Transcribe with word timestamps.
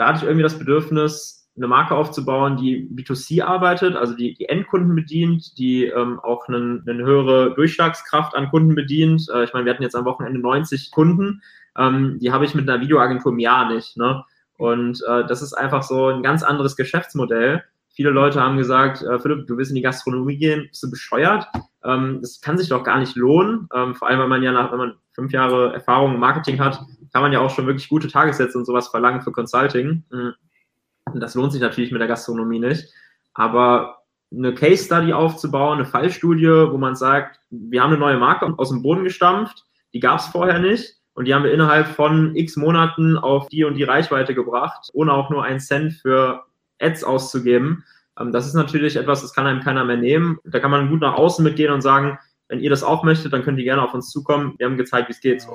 da 0.00 0.08
hatte 0.08 0.20
ich 0.20 0.24
irgendwie 0.24 0.42
das 0.42 0.58
Bedürfnis, 0.58 1.46
eine 1.56 1.68
Marke 1.68 1.94
aufzubauen, 1.94 2.56
die 2.56 2.88
B2C 2.88 3.42
arbeitet, 3.44 3.94
also 3.94 4.14
die, 4.14 4.34
die 4.34 4.48
Endkunden 4.48 4.94
bedient, 4.94 5.58
die 5.58 5.84
ähm, 5.84 6.18
auch 6.20 6.48
einen, 6.48 6.82
eine 6.88 7.04
höhere 7.04 7.54
Durchschlagskraft 7.54 8.34
an 8.34 8.48
Kunden 8.48 8.74
bedient. 8.74 9.28
Äh, 9.30 9.44
ich 9.44 9.52
meine, 9.52 9.66
wir 9.66 9.74
hatten 9.74 9.82
jetzt 9.82 9.94
am 9.94 10.06
Wochenende 10.06 10.40
90 10.40 10.90
Kunden, 10.90 11.42
ähm, 11.76 12.18
die 12.18 12.32
habe 12.32 12.46
ich 12.46 12.54
mit 12.54 12.66
einer 12.66 12.80
Videoagentur 12.80 13.32
im 13.32 13.40
Jahr 13.40 13.70
nicht. 13.70 13.98
Ne? 13.98 14.24
Und 14.56 15.02
äh, 15.06 15.26
das 15.26 15.42
ist 15.42 15.52
einfach 15.52 15.82
so 15.82 16.06
ein 16.06 16.22
ganz 16.22 16.42
anderes 16.42 16.76
Geschäftsmodell. 16.76 17.62
Viele 17.90 18.10
Leute 18.10 18.40
haben 18.40 18.56
gesagt, 18.56 19.02
äh, 19.02 19.18
Philipp, 19.18 19.46
du 19.46 19.58
willst 19.58 19.70
in 19.70 19.74
die 19.74 19.82
Gastronomie 19.82 20.38
gehen, 20.38 20.68
bist 20.68 20.82
du 20.82 20.90
bescheuert? 20.90 21.46
Ähm, 21.84 22.20
das 22.22 22.40
kann 22.40 22.56
sich 22.56 22.70
doch 22.70 22.84
gar 22.84 22.98
nicht 23.00 23.16
lohnen. 23.16 23.68
Ähm, 23.74 23.94
vor 23.94 24.08
allem, 24.08 24.20
wenn 24.20 24.30
man 24.30 24.42
ja 24.42 24.52
nach, 24.52 24.72
wenn 24.72 24.78
man 24.78 24.94
fünf 25.12 25.32
Jahre 25.32 25.74
Erfahrung 25.74 26.14
im 26.14 26.20
Marketing 26.20 26.58
hat, 26.58 26.80
kann 27.12 27.22
man 27.22 27.32
ja 27.32 27.40
auch 27.40 27.50
schon 27.50 27.66
wirklich 27.66 27.88
gute 27.88 28.08
Tagessätze 28.08 28.56
und 28.56 28.64
sowas 28.64 28.88
verlangen 28.88 29.22
für 29.22 29.32
Consulting. 29.32 30.04
Und 30.10 31.20
das 31.20 31.34
lohnt 31.34 31.52
sich 31.52 31.60
natürlich 31.60 31.90
mit 31.92 32.00
der 32.00 32.08
Gastronomie 32.08 32.60
nicht. 32.60 32.88
Aber 33.34 34.00
eine 34.32 34.54
Case 34.54 34.84
Study 34.84 35.12
aufzubauen, 35.12 35.78
eine 35.78 35.86
Fallstudie, 35.86 36.70
wo 36.70 36.78
man 36.78 36.94
sagt, 36.94 37.40
wir 37.50 37.82
haben 37.82 37.90
eine 37.90 37.98
neue 37.98 38.18
Marke 38.18 38.52
aus 38.58 38.70
dem 38.70 38.82
Boden 38.82 39.04
gestampft, 39.04 39.64
die 39.92 40.00
gab 40.00 40.20
es 40.20 40.26
vorher 40.26 40.58
nicht 40.58 40.96
und 41.14 41.26
die 41.26 41.34
haben 41.34 41.44
wir 41.44 41.52
innerhalb 41.52 41.88
von 41.88 42.34
x 42.36 42.56
Monaten 42.56 43.18
auf 43.18 43.48
die 43.48 43.64
und 43.64 43.74
die 43.74 43.82
Reichweite 43.82 44.34
gebracht, 44.34 44.88
ohne 44.92 45.12
auch 45.12 45.30
nur 45.30 45.42
einen 45.42 45.60
Cent 45.60 45.94
für 45.94 46.44
Ads 46.80 47.02
auszugeben. 47.04 47.84
Ähm, 48.18 48.32
das 48.32 48.46
ist 48.46 48.54
natürlich 48.54 48.96
etwas, 48.96 49.22
das 49.22 49.34
kann 49.34 49.46
einem 49.46 49.60
keiner 49.60 49.84
mehr 49.84 49.96
nehmen. 49.96 50.38
Da 50.44 50.60
kann 50.60 50.70
man 50.70 50.88
gut 50.88 51.00
nach 51.00 51.14
außen 51.14 51.44
mitgehen 51.44 51.72
und 51.72 51.82
sagen, 51.82 52.18
wenn 52.48 52.60
ihr 52.60 52.70
das 52.70 52.82
auch 52.82 53.02
möchtet, 53.02 53.32
dann 53.32 53.42
könnt 53.42 53.58
ihr 53.58 53.64
gerne 53.64 53.82
auf 53.82 53.94
uns 53.94 54.10
zukommen. 54.10 54.54
Wir 54.58 54.66
haben 54.66 54.76
gezeigt, 54.76 55.08
wie 55.08 55.12
es 55.12 55.20
geht. 55.20 55.42
So. 55.42 55.54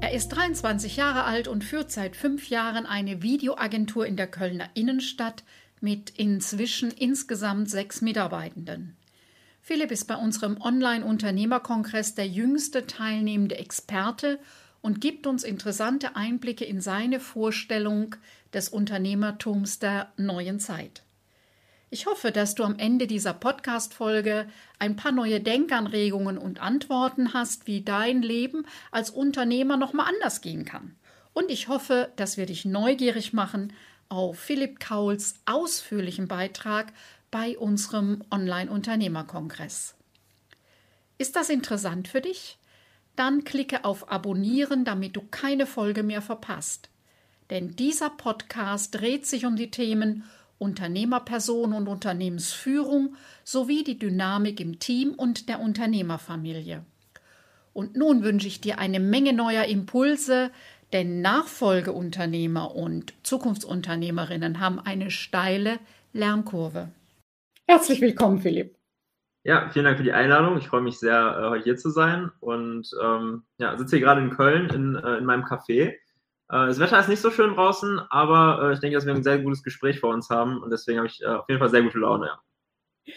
er 0.00 0.12
ist 0.12 0.28
23 0.28 0.96
Jahre 0.96 1.24
alt 1.24 1.46
und 1.46 1.62
führt 1.62 1.90
seit 1.90 2.16
fünf 2.16 2.48
Jahren 2.48 2.86
eine 2.86 3.22
Videoagentur 3.22 4.06
in 4.06 4.16
der 4.16 4.26
Kölner 4.26 4.70
Innenstadt 4.74 5.44
mit 5.80 6.10
inzwischen 6.10 6.90
insgesamt 6.90 7.70
sechs 7.70 8.00
Mitarbeitenden. 8.00 8.96
Philipp 9.60 9.90
ist 9.90 10.06
bei 10.06 10.16
unserem 10.16 10.60
Online-Unternehmerkongress 10.60 12.14
der 12.14 12.26
jüngste 12.26 12.86
teilnehmende 12.86 13.58
Experte 13.58 14.38
und 14.80 15.00
gibt 15.00 15.26
uns 15.26 15.44
interessante 15.44 16.16
Einblicke 16.16 16.64
in 16.64 16.80
seine 16.80 17.20
Vorstellung 17.20 18.16
des 18.54 18.68
Unternehmertums 18.70 19.78
der 19.78 20.12
neuen 20.16 20.60
Zeit. 20.60 21.02
Ich 21.92 22.06
hoffe, 22.06 22.30
dass 22.30 22.54
du 22.54 22.62
am 22.62 22.78
Ende 22.78 23.08
dieser 23.08 23.34
Podcast-Folge 23.34 24.46
ein 24.78 24.94
paar 24.94 25.10
neue 25.10 25.40
Denkanregungen 25.40 26.38
und 26.38 26.62
Antworten 26.62 27.34
hast, 27.34 27.66
wie 27.66 27.82
dein 27.82 28.22
Leben 28.22 28.64
als 28.92 29.10
Unternehmer 29.10 29.76
nochmal 29.76 30.06
anders 30.06 30.40
gehen 30.40 30.64
kann. 30.64 30.94
Und 31.32 31.50
ich 31.50 31.66
hoffe, 31.66 32.12
dass 32.14 32.36
wir 32.36 32.46
dich 32.46 32.64
neugierig 32.64 33.32
machen 33.32 33.72
auf 34.08 34.38
Philipp 34.38 34.78
Kauls 34.78 35.34
ausführlichen 35.46 36.28
Beitrag 36.28 36.92
bei 37.32 37.58
unserem 37.58 38.22
Online-Unternehmerkongress. 38.30 39.96
Ist 41.18 41.34
das 41.34 41.50
interessant 41.50 42.06
für 42.06 42.20
dich? 42.20 42.56
Dann 43.16 43.42
klicke 43.42 43.84
auf 43.84 44.12
Abonnieren, 44.12 44.84
damit 44.84 45.16
du 45.16 45.22
keine 45.22 45.66
Folge 45.66 46.04
mehr 46.04 46.22
verpasst. 46.22 46.88
Denn 47.50 47.74
dieser 47.74 48.10
Podcast 48.10 48.94
dreht 48.94 49.26
sich 49.26 49.44
um 49.44 49.56
die 49.56 49.72
Themen 49.72 50.22
Unternehmerperson 50.60 51.72
und 51.72 51.88
Unternehmensführung 51.88 53.16
sowie 53.44 53.82
die 53.82 53.98
Dynamik 53.98 54.60
im 54.60 54.78
Team 54.78 55.14
und 55.14 55.48
der 55.48 55.58
Unternehmerfamilie. 55.58 56.84
Und 57.72 57.96
nun 57.96 58.22
wünsche 58.22 58.46
ich 58.46 58.60
dir 58.60 58.78
eine 58.78 59.00
Menge 59.00 59.32
neuer 59.32 59.64
Impulse, 59.64 60.50
denn 60.92 61.22
Nachfolgeunternehmer 61.22 62.74
und 62.74 63.14
Zukunftsunternehmerinnen 63.22 64.60
haben 64.60 64.78
eine 64.78 65.10
steile 65.10 65.78
Lernkurve. 66.12 66.90
Herzlich 67.66 68.02
willkommen, 68.02 68.40
Philipp. 68.40 68.76
Ja, 69.44 69.70
vielen 69.70 69.86
Dank 69.86 69.96
für 69.96 70.04
die 70.04 70.12
Einladung. 70.12 70.58
Ich 70.58 70.68
freue 70.68 70.82
mich 70.82 70.98
sehr, 70.98 71.38
äh, 71.38 71.48
heute 71.48 71.64
hier 71.64 71.76
zu 71.78 71.88
sein 71.88 72.30
und 72.40 72.90
ähm, 73.02 73.44
ja, 73.56 73.78
sitze 73.78 73.96
hier 73.96 74.04
gerade 74.04 74.20
in 74.20 74.30
Köln 74.30 74.68
in, 74.68 74.96
äh, 74.96 75.16
in 75.16 75.24
meinem 75.24 75.44
Café 75.44 75.94
das 76.56 76.80
Wetter 76.80 76.98
ist 76.98 77.08
nicht 77.08 77.20
so 77.20 77.30
schön 77.30 77.54
draußen, 77.54 78.00
aber 78.10 78.70
äh, 78.70 78.72
ich 78.74 78.80
denke, 78.80 78.96
dass 78.96 79.06
wir 79.06 79.14
ein 79.14 79.22
sehr 79.22 79.38
gutes 79.38 79.62
Gespräch 79.62 80.00
vor 80.00 80.12
uns 80.12 80.30
haben 80.30 80.62
und 80.62 80.70
deswegen 80.70 80.98
habe 80.98 81.08
ich 81.08 81.22
äh, 81.22 81.26
auf 81.26 81.48
jeden 81.48 81.60
Fall 81.60 81.70
sehr 81.70 81.82
gute 81.82 81.98
Laune. 81.98 82.26
Ja. 82.26 83.14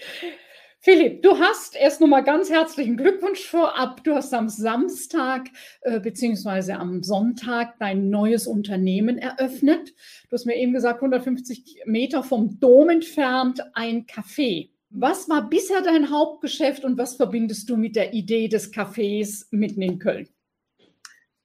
Philipp, 0.85 1.21
du 1.21 1.39
hast 1.39 1.77
erst 1.77 2.01
nochmal 2.01 2.25
ganz 2.25 2.49
herzlichen 2.49 2.97
Glückwunsch 2.97 3.45
vorab. 3.45 4.03
Du 4.03 4.15
hast 4.15 4.33
am 4.33 4.49
Samstag 4.49 5.47
äh, 5.79 6.01
beziehungsweise 6.01 6.75
am 6.75 7.03
Sonntag 7.03 7.79
dein 7.79 8.09
neues 8.09 8.47
Unternehmen 8.47 9.17
eröffnet. 9.17 9.93
Du 10.29 10.33
hast 10.33 10.45
mir 10.45 10.57
eben 10.57 10.73
gesagt, 10.73 10.97
150 10.97 11.83
Meter 11.85 12.21
vom 12.21 12.59
Dom 12.59 12.89
entfernt 12.89 13.61
ein 13.75 14.07
Café. 14.07 14.71
Was 14.89 15.29
war 15.29 15.49
bisher 15.49 15.81
dein 15.81 16.11
Hauptgeschäft 16.11 16.83
und 16.83 16.97
was 16.97 17.15
verbindest 17.15 17.69
du 17.69 17.77
mit 17.77 17.95
der 17.95 18.13
Idee 18.13 18.49
des 18.49 18.73
Cafés 18.73 19.47
mitten 19.51 19.81
in 19.81 19.99
Köln? 19.99 20.27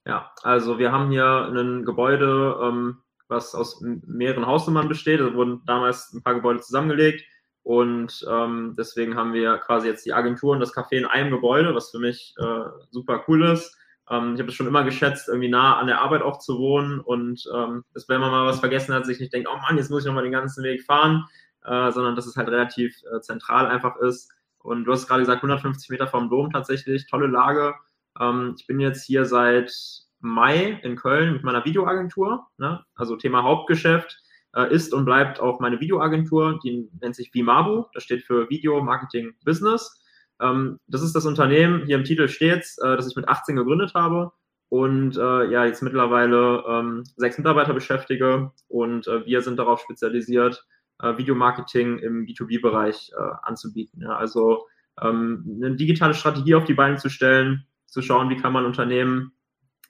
Ja, 0.08 0.32
also 0.42 0.78
wir 0.78 0.91
haben 0.91 1.10
hier 1.10 1.52
ein 1.52 1.84
Gebäude, 1.84 2.58
ähm, 2.62 3.02
was 3.28 3.54
aus 3.54 3.82
mehreren 3.82 4.46
Hausnummern 4.46 4.88
besteht. 4.88 5.20
Da 5.20 5.34
wurden 5.34 5.60
damals 5.66 6.14
ein 6.14 6.22
paar 6.22 6.34
Gebäude 6.34 6.60
zusammengelegt 6.60 7.26
und 7.62 8.26
ähm, 8.26 8.74
deswegen 8.78 9.16
haben 9.16 9.34
wir 9.34 9.58
quasi 9.58 9.86
jetzt 9.86 10.06
die 10.06 10.14
Agentur 10.14 10.52
und 10.52 10.60
das 10.60 10.74
Café 10.74 10.92
in 10.92 11.04
einem 11.04 11.30
Gebäude, 11.30 11.74
was 11.74 11.91
für 11.91 11.98
mich 11.98 12.34
äh, 12.38 12.70
super 12.91 13.22
cool 13.28 13.44
ist. 13.44 13.76
Ähm, 14.08 14.32
ich 14.32 14.41
habe 14.41 14.48
es 14.48 14.54
schon 14.54 14.66
immer 14.66 14.82
geschätzt, 14.82 15.28
irgendwie 15.28 15.50
nah 15.50 15.76
an 15.76 15.88
der 15.88 16.00
Arbeit 16.00 16.22
auch 16.22 16.38
zu 16.38 16.58
wohnen 16.58 17.00
und 17.00 17.44
ähm, 17.54 17.84
wenn 18.08 18.20
man 18.22 18.30
mal 18.30 18.46
was 18.46 18.60
vergessen 18.60 18.94
hat, 18.94 19.04
sich 19.04 19.20
nicht 19.20 19.34
denkt, 19.34 19.46
oh 19.52 19.58
Mann, 19.58 19.76
jetzt 19.76 19.90
muss 19.90 20.04
ich 20.04 20.06
nochmal 20.06 20.22
den 20.22 20.32
ganzen 20.32 20.64
Weg 20.64 20.84
fahren, 20.84 21.26
äh, 21.64 21.92
sondern 21.92 22.16
dass 22.16 22.26
es 22.26 22.36
halt 22.36 22.48
relativ 22.48 22.96
äh, 23.14 23.20
zentral 23.20 23.66
einfach 23.66 23.96
ist. 23.96 24.32
Und 24.60 24.86
du 24.86 24.92
hast 24.92 25.06
gerade 25.06 25.20
gesagt, 25.20 25.42
150 25.42 25.90
Meter 25.90 26.06
vom 26.06 26.30
Dom 26.30 26.50
tatsächlich, 26.50 27.06
tolle 27.08 27.26
Lage. 27.26 27.75
Ähm, 28.20 28.54
ich 28.58 28.66
bin 28.66 28.80
jetzt 28.80 29.04
hier 29.04 29.24
seit 29.24 29.72
Mai 30.20 30.80
in 30.82 30.96
Köln 30.96 31.34
mit 31.34 31.44
meiner 31.44 31.64
Videoagentur. 31.64 32.46
Ne? 32.58 32.84
Also 32.94 33.16
Thema 33.16 33.42
Hauptgeschäft 33.42 34.20
äh, 34.54 34.72
ist 34.72 34.92
und 34.92 35.04
bleibt 35.04 35.40
auch 35.40 35.60
meine 35.60 35.80
Videoagentur. 35.80 36.58
Die 36.64 36.88
nennt 37.00 37.14
sich 37.14 37.32
Vimabu. 37.32 37.84
Das 37.94 38.02
steht 38.02 38.24
für 38.24 38.50
Video 38.50 38.82
Marketing 38.82 39.34
Business. 39.44 39.98
Ähm, 40.40 40.78
das 40.86 41.02
ist 41.02 41.14
das 41.14 41.26
Unternehmen, 41.26 41.84
hier 41.86 41.96
im 41.96 42.04
Titel 42.04 42.28
steht 42.28 42.64
äh, 42.82 42.96
das 42.96 43.08
ich 43.08 43.16
mit 43.16 43.28
18 43.28 43.56
gegründet 43.56 43.94
habe 43.94 44.32
und 44.68 45.16
äh, 45.16 45.50
ja, 45.50 45.64
jetzt 45.64 45.82
mittlerweile 45.82 46.64
ähm, 46.68 47.04
sechs 47.16 47.38
Mitarbeiter 47.38 47.74
beschäftige 47.74 48.52
und 48.68 49.06
äh, 49.08 49.24
wir 49.26 49.42
sind 49.42 49.58
darauf 49.58 49.80
spezialisiert, 49.80 50.64
äh, 51.00 51.16
Videomarketing 51.16 51.98
im 51.98 52.26
B2B-Bereich 52.26 53.12
äh, 53.16 53.30
anzubieten. 53.42 54.02
Ja? 54.02 54.16
Also 54.16 54.66
ähm, 55.02 55.60
eine 55.62 55.76
digitale 55.76 56.14
Strategie 56.14 56.54
auf 56.54 56.64
die 56.64 56.74
Beine 56.74 56.96
zu 56.96 57.08
stellen, 57.08 57.66
zu 57.88 58.03
schauen, 58.03 58.31
wie 58.31 58.37
kann 58.37 58.53
man 58.53 58.65
Unternehmen 58.65 59.32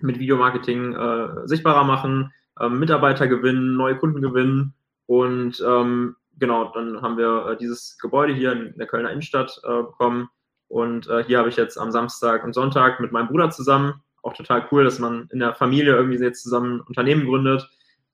mit 0.00 0.18
Videomarketing 0.18 0.94
äh, 0.94 1.46
sichtbarer 1.46 1.84
machen, 1.84 2.32
ähm, 2.60 2.78
Mitarbeiter 2.78 3.26
gewinnen, 3.26 3.76
neue 3.76 3.96
Kunden 3.96 4.22
gewinnen. 4.22 4.74
Und 5.06 5.62
ähm, 5.66 6.16
genau, 6.38 6.72
dann 6.72 7.02
haben 7.02 7.16
wir 7.18 7.46
äh, 7.46 7.56
dieses 7.56 7.98
Gebäude 7.98 8.32
hier 8.32 8.52
in 8.52 8.74
der 8.78 8.86
Kölner 8.86 9.10
Innenstadt 9.10 9.60
äh, 9.64 9.82
bekommen. 9.82 10.28
Und 10.68 11.08
äh, 11.08 11.24
hier 11.24 11.38
habe 11.38 11.48
ich 11.48 11.56
jetzt 11.56 11.78
am 11.78 11.90
Samstag 11.90 12.44
und 12.44 12.52
Sonntag 12.52 13.00
mit 13.00 13.12
meinem 13.12 13.28
Bruder 13.28 13.50
zusammen, 13.50 14.02
auch 14.22 14.34
total 14.34 14.68
cool, 14.70 14.84
dass 14.84 14.98
man 14.98 15.28
in 15.32 15.38
der 15.38 15.54
Familie 15.54 15.94
irgendwie 15.94 16.18
jetzt 16.18 16.42
zusammen 16.42 16.76
ein 16.76 16.80
Unternehmen 16.82 17.24
gründet, 17.24 17.68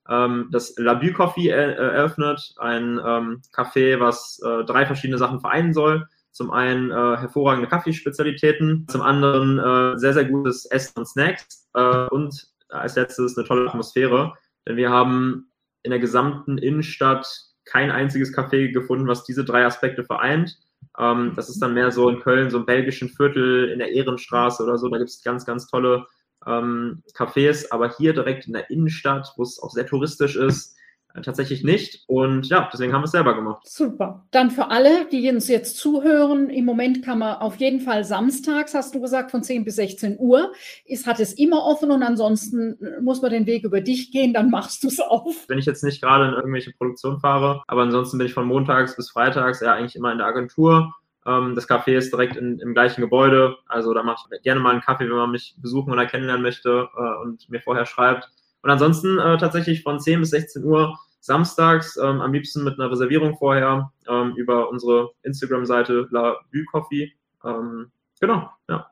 ähm, 0.08 0.48
das 0.50 0.74
Labu 0.76 1.12
Coffee 1.12 1.48
er 1.48 1.76
eröffnet, 1.76 2.54
ein 2.58 3.00
ähm, 3.04 3.42
Café, 3.52 3.98
was 4.00 4.40
äh, 4.44 4.64
drei 4.64 4.86
verschiedene 4.86 5.18
Sachen 5.18 5.40
vereinen 5.40 5.72
soll. 5.72 6.06
Zum 6.34 6.50
einen 6.50 6.90
äh, 6.90 7.16
hervorragende 7.16 7.68
Kaffeespezialitäten, 7.68 8.88
zum 8.88 9.02
anderen 9.02 9.60
äh, 9.60 9.96
sehr, 9.98 10.14
sehr 10.14 10.24
gutes 10.24 10.66
Essen 10.66 10.98
und 10.98 11.06
Snacks 11.06 11.68
äh, 11.74 12.08
und 12.08 12.48
als 12.68 12.96
letztes 12.96 13.38
eine 13.38 13.46
tolle 13.46 13.68
Atmosphäre. 13.68 14.34
Denn 14.66 14.76
wir 14.76 14.90
haben 14.90 15.52
in 15.84 15.92
der 15.92 16.00
gesamten 16.00 16.58
Innenstadt 16.58 17.24
kein 17.64 17.92
einziges 17.92 18.36
Café 18.36 18.72
gefunden, 18.72 19.06
was 19.06 19.22
diese 19.22 19.44
drei 19.44 19.64
Aspekte 19.64 20.02
vereint. 20.02 20.58
Ähm, 20.98 21.34
das 21.36 21.48
ist 21.48 21.60
dann 21.60 21.74
mehr 21.74 21.92
so 21.92 22.08
in 22.08 22.18
Köln, 22.18 22.50
so 22.50 22.58
im 22.58 22.66
belgischen 22.66 23.10
Viertel 23.10 23.70
in 23.70 23.78
der 23.78 23.92
Ehrenstraße 23.92 24.64
oder 24.64 24.76
so. 24.76 24.88
Da 24.88 24.98
gibt 24.98 25.10
es 25.10 25.22
ganz, 25.22 25.46
ganz 25.46 25.68
tolle 25.68 26.04
ähm, 26.48 27.04
Cafés, 27.16 27.66
aber 27.70 27.96
hier 27.96 28.12
direkt 28.12 28.48
in 28.48 28.54
der 28.54 28.70
Innenstadt, 28.70 29.32
wo 29.36 29.44
es 29.44 29.62
auch 29.62 29.70
sehr 29.70 29.86
touristisch 29.86 30.34
ist, 30.34 30.76
tatsächlich 31.22 31.62
nicht. 31.62 32.04
Und 32.06 32.48
ja, 32.48 32.68
deswegen 32.72 32.92
haben 32.92 33.02
wir 33.02 33.06
es 33.06 33.12
selber 33.12 33.34
gemacht. 33.34 33.62
Super. 33.64 34.26
Dann 34.30 34.50
für 34.50 34.70
alle, 34.70 35.06
die 35.10 35.28
uns 35.30 35.48
jetzt 35.48 35.78
zuhören, 35.78 36.50
im 36.50 36.64
Moment 36.64 37.04
kann 37.04 37.18
man 37.20 37.36
auf 37.36 37.56
jeden 37.56 37.80
Fall 37.80 38.04
samstags, 38.04 38.74
hast 38.74 38.94
du 38.94 39.00
gesagt, 39.00 39.30
von 39.30 39.42
10 39.42 39.64
bis 39.64 39.76
16 39.76 40.16
Uhr, 40.18 40.52
ist, 40.84 41.06
hat 41.06 41.20
es 41.20 41.32
immer 41.34 41.64
offen 41.64 41.90
und 41.90 42.02
ansonsten 42.02 42.76
muss 43.02 43.22
man 43.22 43.30
den 43.30 43.46
Weg 43.46 43.64
über 43.64 43.80
dich 43.80 44.10
gehen, 44.10 44.32
dann 44.34 44.50
machst 44.50 44.82
du 44.82 44.88
es 44.88 45.00
auf. 45.00 45.48
Wenn 45.48 45.58
ich 45.58 45.66
jetzt 45.66 45.84
nicht 45.84 46.02
gerade 46.02 46.28
in 46.28 46.34
irgendwelche 46.34 46.72
Produktion 46.72 47.20
fahre, 47.20 47.62
aber 47.66 47.82
ansonsten 47.82 48.18
bin 48.18 48.26
ich 48.26 48.34
von 48.34 48.46
montags 48.46 48.96
bis 48.96 49.10
freitags 49.10 49.60
ja 49.60 49.74
eigentlich 49.74 49.96
immer 49.96 50.12
in 50.12 50.18
der 50.18 50.26
Agentur. 50.26 50.94
Ähm, 51.26 51.54
das 51.54 51.68
Café 51.68 51.96
ist 51.96 52.12
direkt 52.12 52.36
in, 52.36 52.58
im 52.58 52.74
gleichen 52.74 53.00
Gebäude, 53.00 53.56
also 53.66 53.94
da 53.94 54.02
mache 54.02 54.28
ich 54.30 54.42
gerne 54.42 54.60
mal 54.60 54.72
einen 54.72 54.80
Kaffee, 54.80 55.08
wenn 55.08 55.16
man 55.16 55.30
mich 55.30 55.54
besuchen 55.58 55.92
oder 55.92 56.06
kennenlernen 56.06 56.42
möchte 56.42 56.88
äh, 56.96 57.22
und 57.22 57.48
mir 57.48 57.60
vorher 57.60 57.86
schreibt. 57.86 58.30
Und 58.64 58.70
ansonsten 58.70 59.18
äh, 59.18 59.36
tatsächlich 59.36 59.82
von 59.82 60.00
10 60.00 60.20
bis 60.20 60.30
16 60.30 60.64
Uhr 60.64 60.98
samstags, 61.20 61.98
ähm, 61.98 62.22
am 62.22 62.32
liebsten 62.32 62.64
mit 62.64 62.80
einer 62.80 62.90
Reservierung 62.90 63.36
vorher 63.36 63.92
ähm, 64.08 64.32
über 64.36 64.70
unsere 64.70 65.10
Instagram-Seite 65.22 66.08
La 66.10 66.38
Vue 66.50 66.64
Coffee. 66.64 67.12
Ähm, 67.44 67.90
genau, 68.20 68.48
ja. 68.70 68.90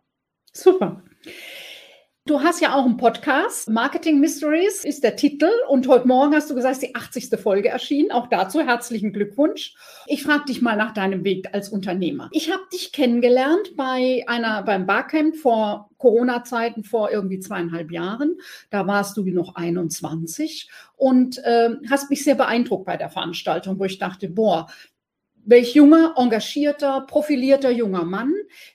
Super. 0.52 1.02
Du 2.24 2.40
hast 2.40 2.60
ja 2.60 2.76
auch 2.76 2.84
einen 2.84 2.98
Podcast. 2.98 3.68
Marketing 3.68 4.20
Mysteries 4.20 4.84
ist 4.84 5.02
der 5.02 5.16
Titel. 5.16 5.50
Und 5.66 5.88
heute 5.88 6.06
Morgen 6.06 6.32
hast 6.36 6.48
du 6.48 6.54
gesagt, 6.54 6.74
ist 6.74 6.82
die 6.82 6.94
80. 6.94 7.40
Folge 7.40 7.68
erschienen. 7.68 8.12
Auch 8.12 8.28
dazu 8.28 8.60
herzlichen 8.60 9.12
Glückwunsch. 9.12 9.74
Ich 10.06 10.22
frage 10.22 10.44
dich 10.44 10.62
mal 10.62 10.76
nach 10.76 10.94
deinem 10.94 11.24
Weg 11.24 11.52
als 11.52 11.68
Unternehmer. 11.68 12.28
Ich 12.30 12.52
habe 12.52 12.62
dich 12.72 12.92
kennengelernt 12.92 13.74
bei 13.76 14.22
einer, 14.28 14.62
beim 14.62 14.86
Barcamp 14.86 15.34
vor 15.34 15.90
Corona-Zeiten, 15.98 16.84
vor 16.84 17.10
irgendwie 17.10 17.40
zweieinhalb 17.40 17.90
Jahren. 17.90 18.36
Da 18.70 18.86
warst 18.86 19.16
du 19.16 19.24
noch 19.24 19.56
21 19.56 20.70
und 20.96 21.38
äh, 21.38 21.70
hast 21.90 22.08
mich 22.08 22.22
sehr 22.22 22.36
beeindruckt 22.36 22.84
bei 22.84 22.96
der 22.96 23.10
Veranstaltung, 23.10 23.80
wo 23.80 23.84
ich 23.84 23.98
dachte, 23.98 24.28
boah, 24.28 24.68
welch 25.44 25.74
junger, 25.74 26.14
engagierter, 26.16 27.02
profilierter 27.02 27.70
junger 27.70 28.04
Mann, 28.04 28.32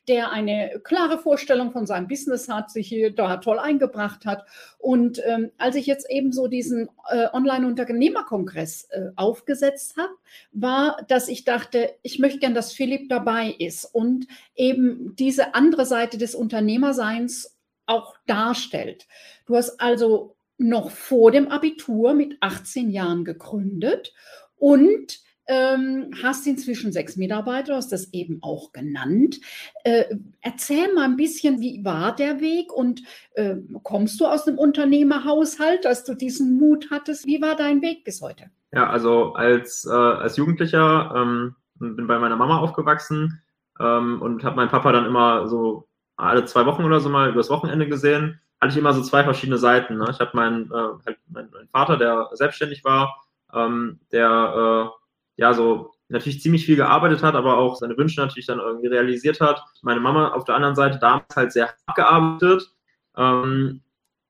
der 0.08 0.32
eine 0.32 0.82
klare 0.84 1.18
Vorstellung 1.18 1.72
von 1.72 1.86
seinem 1.86 2.08
Business 2.08 2.50
hat, 2.50 2.72
sich 2.72 2.88
hier 2.88 3.14
da 3.16 3.38
toll 3.38 3.60
eingebracht 3.60 4.26
hat. 4.26 4.46
Und 4.78 5.22
ähm, 5.26 5.52
als 5.58 5.76
ich 5.76 5.86
jetzt 5.86 6.10
eben 6.10 6.32
so 6.32 6.48
diesen 6.48 6.90
äh, 7.10 7.28
Online-Unternehmerkongress 7.32 8.90
äh, 8.92 9.10
aufgesetzt 9.16 9.96
habe, 9.98 10.14
war, 10.52 10.98
dass 11.08 11.30
ich 11.30 11.46
dachte, 11.46 11.96
ich 12.02 12.20
möchte 12.20 12.40
gern, 12.40 12.54
dass 12.54 12.74
Philipp 12.74 13.10
dabei 13.10 13.56
ist 13.58 13.86
und 13.86 14.28
eben 14.56 15.16
diese 15.16 15.56
andere 15.56 15.86
Seite 15.86 16.18
des 16.18 16.36
Unternehmerseins 16.36 17.58
auch 17.86 18.18
darstellt. 18.26 19.08
Du 19.46 19.56
hast 19.56 19.80
also 19.80 20.36
noch 20.58 20.92
vor 20.92 21.32
dem 21.32 21.48
Abitur 21.48 22.14
mit 22.14 22.38
18 22.42 22.90
Jahren 22.90 23.24
gegründet 23.24 24.14
und 24.58 25.20
ähm, 25.48 26.12
hast 26.22 26.46
inzwischen 26.46 26.92
sechs 26.92 27.16
Mitarbeiter, 27.16 27.76
hast 27.76 27.92
das 27.92 28.14
eben 28.14 28.40
auch 28.42 28.72
genannt. 28.74 29.40
Äh, 29.84 30.16
erzähl 30.42 30.94
mal 30.94 31.06
ein 31.06 31.18
bisschen, 31.18 31.62
wie 31.62 31.84
war 31.84 32.16
der 32.16 32.40
Weg 32.42 32.74
und 32.74 33.02
äh, 33.34 33.56
kommst 33.84 34.20
du 34.20 34.26
aus 34.26 34.48
einem 34.48 34.58
Unternehmerhaushalt, 34.58 35.86
dass 35.86 36.04
du 36.04 36.14
diesen 36.16 36.58
Mut 36.58 36.88
hattest? 36.92 37.26
Wie 37.26 37.42
war 37.42 37.56
dein 37.56 37.82
Weg 37.82 38.04
bis 38.04 38.22
heute? 38.22 38.46
Ja, 38.74 38.90
also 38.90 39.34
als, 39.34 39.86
äh, 39.86 39.94
als 39.94 40.38
Jugendlicher 40.38 41.14
ähm, 41.16 41.56
bin 41.80 42.08
bei 42.08 42.20
meiner 42.20 42.36
Mama 42.36 42.58
aufgewachsen 42.58 43.42
ähm, 43.80 44.22
und 44.22 44.44
habe 44.44 44.58
meinen 44.58 44.70
Papa 44.70 44.92
dann 44.92 45.06
immer 45.06 45.48
so 45.48 45.88
alle 46.18 46.46
zwei 46.46 46.66
Wochen 46.66 46.84
oder 46.84 47.00
so 47.00 47.10
mal 47.10 47.30
übers 47.30 47.50
Wochenende 47.50 47.88
gesehen. 47.88 48.42
Hatte 48.60 48.72
ich 48.72 48.78
immer 48.78 48.94
so 48.94 49.02
zwei 49.04 49.24
verschiedene 49.24 49.60
Seiten. 49.60 49.98
Ne? 49.98 50.08
Ich 50.10 50.20
habe 50.20 50.32
meinen, 50.34 50.72
äh, 50.72 51.06
halt 51.06 51.20
meinen, 51.30 51.52
meinen 51.52 51.70
Vater, 51.70 51.98
der 51.98 52.30
selbstständig 52.34 52.84
war, 52.84 53.24
ähm, 53.54 54.00
der 54.12 54.90
äh, 54.92 55.07
ja, 55.38 55.54
so 55.54 55.94
natürlich 56.10 56.42
ziemlich 56.42 56.66
viel 56.66 56.76
gearbeitet 56.76 57.24
hat, 57.24 57.36
aber 57.36 57.58
auch 57.58 57.76
seine 57.76 57.98
Wünsche 57.98 58.20
natürlich 58.20 58.48
dann 58.48 58.60
irgendwie 58.60 58.88
realisiert 58.88 59.40
hat. 59.42 59.64
Meine 59.82 60.00
Mama 60.00 60.30
auf 60.30 60.46
der 60.46 60.56
anderen 60.56 60.76
Seite 60.76 61.00
damals 61.00 61.36
halt 61.36 61.52
sehr 61.52 61.68
hart 61.68 61.96
gearbeitet, 61.96 62.72
ähm, 63.16 63.82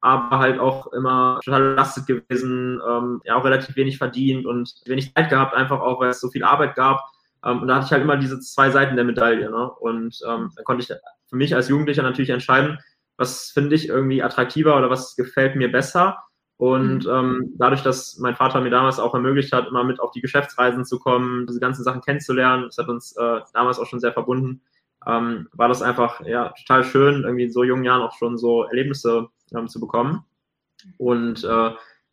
aber 0.01 0.39
halt 0.39 0.59
auch 0.59 0.87
immer 0.93 1.39
total 1.43 1.71
belastet 1.71 2.07
gewesen, 2.07 2.81
ähm, 2.87 3.21
ja 3.25 3.35
auch 3.35 3.45
relativ 3.45 3.75
wenig 3.75 3.97
verdient 3.97 4.45
und 4.45 4.73
wenig 4.85 5.13
Zeit 5.13 5.29
gehabt, 5.29 5.55
einfach 5.55 5.79
auch, 5.79 5.99
weil 5.99 6.09
es 6.09 6.19
so 6.19 6.29
viel 6.29 6.43
Arbeit 6.43 6.75
gab. 6.75 7.01
Ähm, 7.45 7.61
und 7.61 7.67
da 7.67 7.75
hatte 7.75 7.85
ich 7.85 7.91
halt 7.91 8.03
immer 8.03 8.17
diese 8.17 8.39
zwei 8.39 8.69
Seiten 8.69 8.95
der 8.95 9.05
Medaille. 9.05 9.49
Ne? 9.49 9.71
Und 9.71 10.19
ähm, 10.27 10.51
da 10.55 10.63
konnte 10.63 10.83
ich 10.83 10.99
für 11.29 11.35
mich 11.35 11.55
als 11.55 11.69
Jugendlicher 11.69 12.03
natürlich 12.03 12.29
entscheiden, 12.29 12.79
was 13.17 13.49
finde 13.49 13.75
ich 13.75 13.89
irgendwie 13.89 14.23
attraktiver 14.23 14.77
oder 14.77 14.89
was 14.89 15.15
gefällt 15.15 15.55
mir 15.55 15.71
besser. 15.71 16.17
Und 16.57 17.05
mhm. 17.05 17.11
ähm, 17.11 17.53
dadurch, 17.57 17.83
dass 17.83 18.17
mein 18.17 18.35
Vater 18.35 18.61
mir 18.61 18.71
damals 18.71 18.99
auch 18.99 19.13
ermöglicht 19.13 19.53
hat, 19.53 19.67
immer 19.67 19.83
mit 19.83 19.99
auf 19.99 20.11
die 20.11 20.21
Geschäftsreisen 20.21 20.85
zu 20.85 20.99
kommen, 20.99 21.45
diese 21.45 21.59
ganzen 21.59 21.83
Sachen 21.83 22.01
kennenzulernen, 22.01 22.65
das 22.65 22.77
hat 22.77 22.89
uns 22.89 23.15
äh, 23.15 23.41
damals 23.53 23.79
auch 23.79 23.85
schon 23.85 23.99
sehr 23.99 24.13
verbunden, 24.13 24.61
ähm, 25.05 25.47
war 25.53 25.67
das 25.67 25.83
einfach 25.83 26.25
ja 26.25 26.49
total 26.49 26.83
schön, 26.83 27.23
irgendwie 27.23 27.45
in 27.45 27.51
so 27.51 27.63
jungen 27.63 27.83
Jahren 27.83 28.01
auch 28.01 28.17
schon 28.17 28.37
so 28.37 28.63
Erlebnisse 28.63 29.27
ähm, 29.55 29.67
zu 29.67 29.79
bekommen. 29.79 30.25
Und 30.97 31.43
äh, 31.43 31.47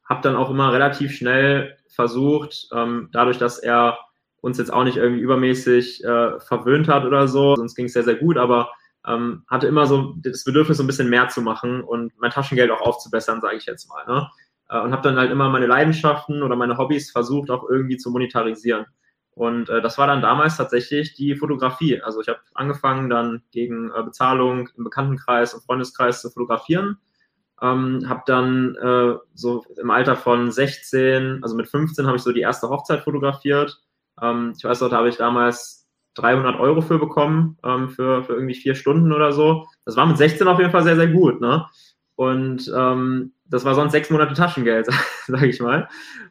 habe 0.04 0.22
dann 0.22 0.36
auch 0.36 0.50
immer 0.50 0.72
relativ 0.72 1.12
schnell 1.12 1.76
versucht, 1.88 2.68
ähm, 2.72 3.08
dadurch, 3.12 3.38
dass 3.38 3.58
er 3.58 3.98
uns 4.40 4.58
jetzt 4.58 4.72
auch 4.72 4.84
nicht 4.84 4.98
irgendwie 4.98 5.22
übermäßig 5.22 6.04
äh, 6.04 6.38
verwöhnt 6.40 6.88
hat 6.88 7.04
oder 7.04 7.28
so, 7.28 7.56
sonst 7.56 7.74
ging 7.74 7.86
es 7.86 7.94
sehr, 7.94 8.02
sehr 8.02 8.16
gut, 8.16 8.36
aber 8.36 8.70
ähm, 9.06 9.44
hatte 9.48 9.66
immer 9.66 9.86
so 9.86 10.14
das 10.18 10.44
Bedürfnis, 10.44 10.78
so 10.78 10.82
ein 10.82 10.86
bisschen 10.86 11.10
mehr 11.10 11.28
zu 11.28 11.42
machen 11.42 11.82
und 11.82 12.12
mein 12.18 12.30
Taschengeld 12.30 12.70
auch 12.70 12.80
aufzubessern, 12.80 13.40
sage 13.40 13.56
ich 13.56 13.66
jetzt 13.66 13.88
mal. 13.88 14.04
Ne? 14.06 14.28
Äh, 14.68 14.80
und 14.80 14.92
habe 14.92 15.02
dann 15.02 15.16
halt 15.16 15.30
immer 15.30 15.48
meine 15.48 15.66
Leidenschaften 15.66 16.42
oder 16.42 16.56
meine 16.56 16.78
Hobbys 16.78 17.10
versucht, 17.10 17.50
auch 17.50 17.68
irgendwie 17.68 17.96
zu 17.96 18.10
monetarisieren. 18.10 18.86
Und 19.34 19.68
äh, 19.68 19.82
das 19.82 19.98
war 19.98 20.06
dann 20.06 20.22
damals 20.22 20.56
tatsächlich 20.56 21.14
die 21.14 21.34
Fotografie. 21.34 22.00
Also 22.00 22.20
ich 22.20 22.28
habe 22.28 22.40
angefangen 22.54 23.10
dann 23.10 23.42
gegen 23.50 23.90
äh, 23.90 24.02
Bezahlung 24.02 24.68
im 24.76 24.84
Bekanntenkreis 24.84 25.54
und 25.54 25.64
Freundeskreis 25.64 26.20
zu 26.20 26.30
fotografieren. 26.30 26.98
Ähm, 27.60 28.08
habe 28.08 28.22
dann 28.26 28.74
äh, 28.76 29.16
so 29.34 29.64
im 29.76 29.90
Alter 29.90 30.16
von 30.16 30.50
16, 30.50 31.40
also 31.42 31.56
mit 31.56 31.68
15 31.68 32.06
habe 32.06 32.16
ich 32.16 32.22
so 32.22 32.32
die 32.32 32.40
erste 32.40 32.68
Hochzeit 32.68 33.02
fotografiert. 33.02 33.80
Ähm, 34.20 34.54
ich 34.56 34.64
weiß 34.64 34.80
noch, 34.80 34.90
da 34.90 34.98
habe 34.98 35.08
ich 35.08 35.16
damals 35.16 35.83
300 36.14 36.58
Euro 36.60 36.80
für 36.80 36.98
bekommen, 36.98 37.58
ähm, 37.64 37.90
für, 37.90 38.24
für 38.24 38.34
irgendwie 38.34 38.54
vier 38.54 38.74
Stunden 38.74 39.12
oder 39.12 39.32
so. 39.32 39.66
Das 39.84 39.96
war 39.96 40.06
mit 40.06 40.18
16 40.18 40.46
auf 40.48 40.58
jeden 40.58 40.70
Fall 40.70 40.84
sehr, 40.84 40.96
sehr 40.96 41.08
gut. 41.08 41.40
Ne? 41.40 41.66
Und 42.16 42.72
ähm, 42.74 43.32
das 43.46 43.64
war 43.64 43.74
sonst 43.74 43.92
sechs 43.92 44.10
Monate 44.10 44.34
Taschengeld, 44.34 44.88
sage 45.26 45.48
ich 45.48 45.60
mal. 45.60 45.88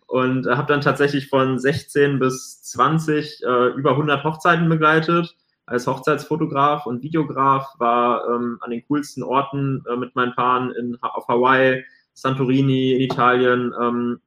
Und 0.07 0.47
habe 0.47 0.67
dann 0.67 0.81
tatsächlich 0.81 1.29
von 1.29 1.59
16 1.59 2.19
bis 2.19 2.61
20 2.63 3.43
äh, 3.43 3.67
über 3.75 3.91
100 3.91 4.23
Hochzeiten 4.23 4.69
begleitet. 4.69 5.35
Als 5.65 5.87
Hochzeitsfotograf 5.87 6.85
und 6.85 7.03
Videograf 7.03 7.73
war 7.79 8.27
ähm, 8.27 8.57
an 8.61 8.71
den 8.71 8.83
coolsten 8.87 9.23
Orten 9.23 9.83
äh, 9.89 9.95
mit 9.95 10.15
meinen 10.15 10.33
Paaren 10.33 10.71
in, 10.71 10.97
auf 11.01 11.27
Hawaii, 11.27 11.85
Santorini, 12.13 12.93
in 12.93 13.01
Italien, 13.01 13.73
ähm, 13.81 14.19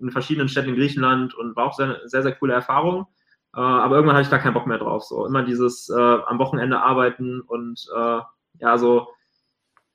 in 0.00 0.10
verschiedenen 0.10 0.48
Städten 0.48 0.70
in 0.70 0.76
Griechenland 0.76 1.34
und 1.34 1.54
war 1.54 1.66
auch 1.66 1.74
sehr, 1.74 2.00
sehr, 2.06 2.22
sehr 2.22 2.34
coole 2.34 2.54
Erfahrung. 2.54 3.06
Äh, 3.54 3.60
aber 3.60 3.96
irgendwann 3.96 4.16
hatte 4.16 4.24
ich 4.24 4.30
da 4.30 4.38
keinen 4.38 4.54
Bock 4.54 4.66
mehr 4.66 4.78
drauf. 4.78 5.04
So 5.04 5.26
immer 5.26 5.44
dieses 5.44 5.88
äh, 5.88 6.00
am 6.00 6.38
Wochenende 6.38 6.80
arbeiten 6.80 7.40
und 7.40 7.86
äh, 7.94 8.20
ja, 8.60 8.78
so 8.78 9.08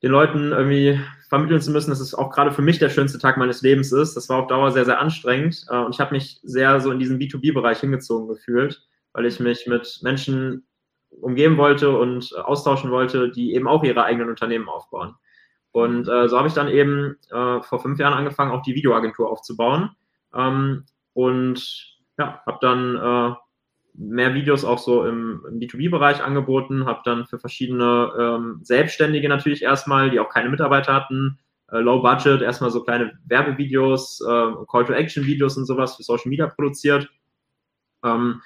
den 0.02 0.12
Leuten 0.12 0.52
irgendwie 0.52 1.00
vermitteln 1.28 1.60
zu 1.60 1.70
müssen, 1.70 1.90
dass 1.90 2.00
es 2.00 2.14
auch 2.14 2.30
gerade 2.30 2.52
für 2.52 2.62
mich 2.62 2.78
der 2.78 2.88
schönste 2.88 3.18
Tag 3.18 3.36
meines 3.36 3.62
Lebens 3.62 3.92
ist. 3.92 4.14
Das 4.16 4.28
war 4.28 4.38
auf 4.38 4.46
Dauer 4.46 4.70
sehr, 4.70 4.84
sehr 4.84 5.00
anstrengend. 5.00 5.64
Äh, 5.68 5.78
und 5.78 5.94
ich 5.94 6.00
habe 6.00 6.14
mich 6.14 6.40
sehr 6.42 6.80
so 6.80 6.90
in 6.90 6.98
diesen 6.98 7.18
B2B-Bereich 7.18 7.80
hingezogen 7.80 8.28
gefühlt, 8.28 8.86
weil 9.12 9.26
ich 9.26 9.40
mich 9.40 9.66
mit 9.66 10.00
Menschen 10.02 10.66
umgeben 11.10 11.56
wollte 11.56 11.96
und 11.96 12.34
austauschen 12.36 12.90
wollte, 12.90 13.30
die 13.30 13.54
eben 13.54 13.66
auch 13.66 13.82
ihre 13.82 14.04
eigenen 14.04 14.28
Unternehmen 14.28 14.68
aufbauen. 14.68 15.14
Und 15.72 16.08
äh, 16.08 16.28
so 16.28 16.38
habe 16.38 16.48
ich 16.48 16.54
dann 16.54 16.68
eben 16.68 17.16
äh, 17.30 17.62
vor 17.62 17.80
fünf 17.80 17.98
Jahren 17.98 18.14
angefangen, 18.14 18.52
auch 18.52 18.62
die 18.62 18.74
Videoagentur 18.74 19.30
aufzubauen. 19.30 19.90
Ähm, 20.34 20.86
und 21.12 21.98
ja, 22.18 22.42
habe 22.46 22.58
dann 22.60 22.96
äh, 22.96 23.36
mehr 23.98 24.34
Videos 24.34 24.64
auch 24.64 24.78
so 24.78 25.04
im, 25.04 25.44
im 25.48 25.58
B2B-Bereich 25.58 26.22
angeboten, 26.22 26.86
habe 26.86 27.00
dann 27.04 27.26
für 27.26 27.38
verschiedene 27.38 28.12
ähm, 28.18 28.60
Selbstständige 28.62 29.28
natürlich 29.28 29.62
erstmal, 29.62 30.10
die 30.10 30.20
auch 30.20 30.30
keine 30.30 30.48
Mitarbeiter 30.48 30.94
hatten, 30.94 31.38
äh, 31.72 31.78
Low 31.78 32.00
Budget, 32.00 32.40
erstmal 32.40 32.70
so 32.70 32.82
kleine 32.82 33.18
Werbevideos, 33.26 34.20
äh, 34.20 34.52
Call-to-Action-Videos 34.70 35.56
und 35.56 35.66
sowas 35.66 35.96
für 35.96 36.04
Social 36.04 36.30
Media 36.30 36.46
produziert. 36.46 37.08
Ähm, 38.04 38.40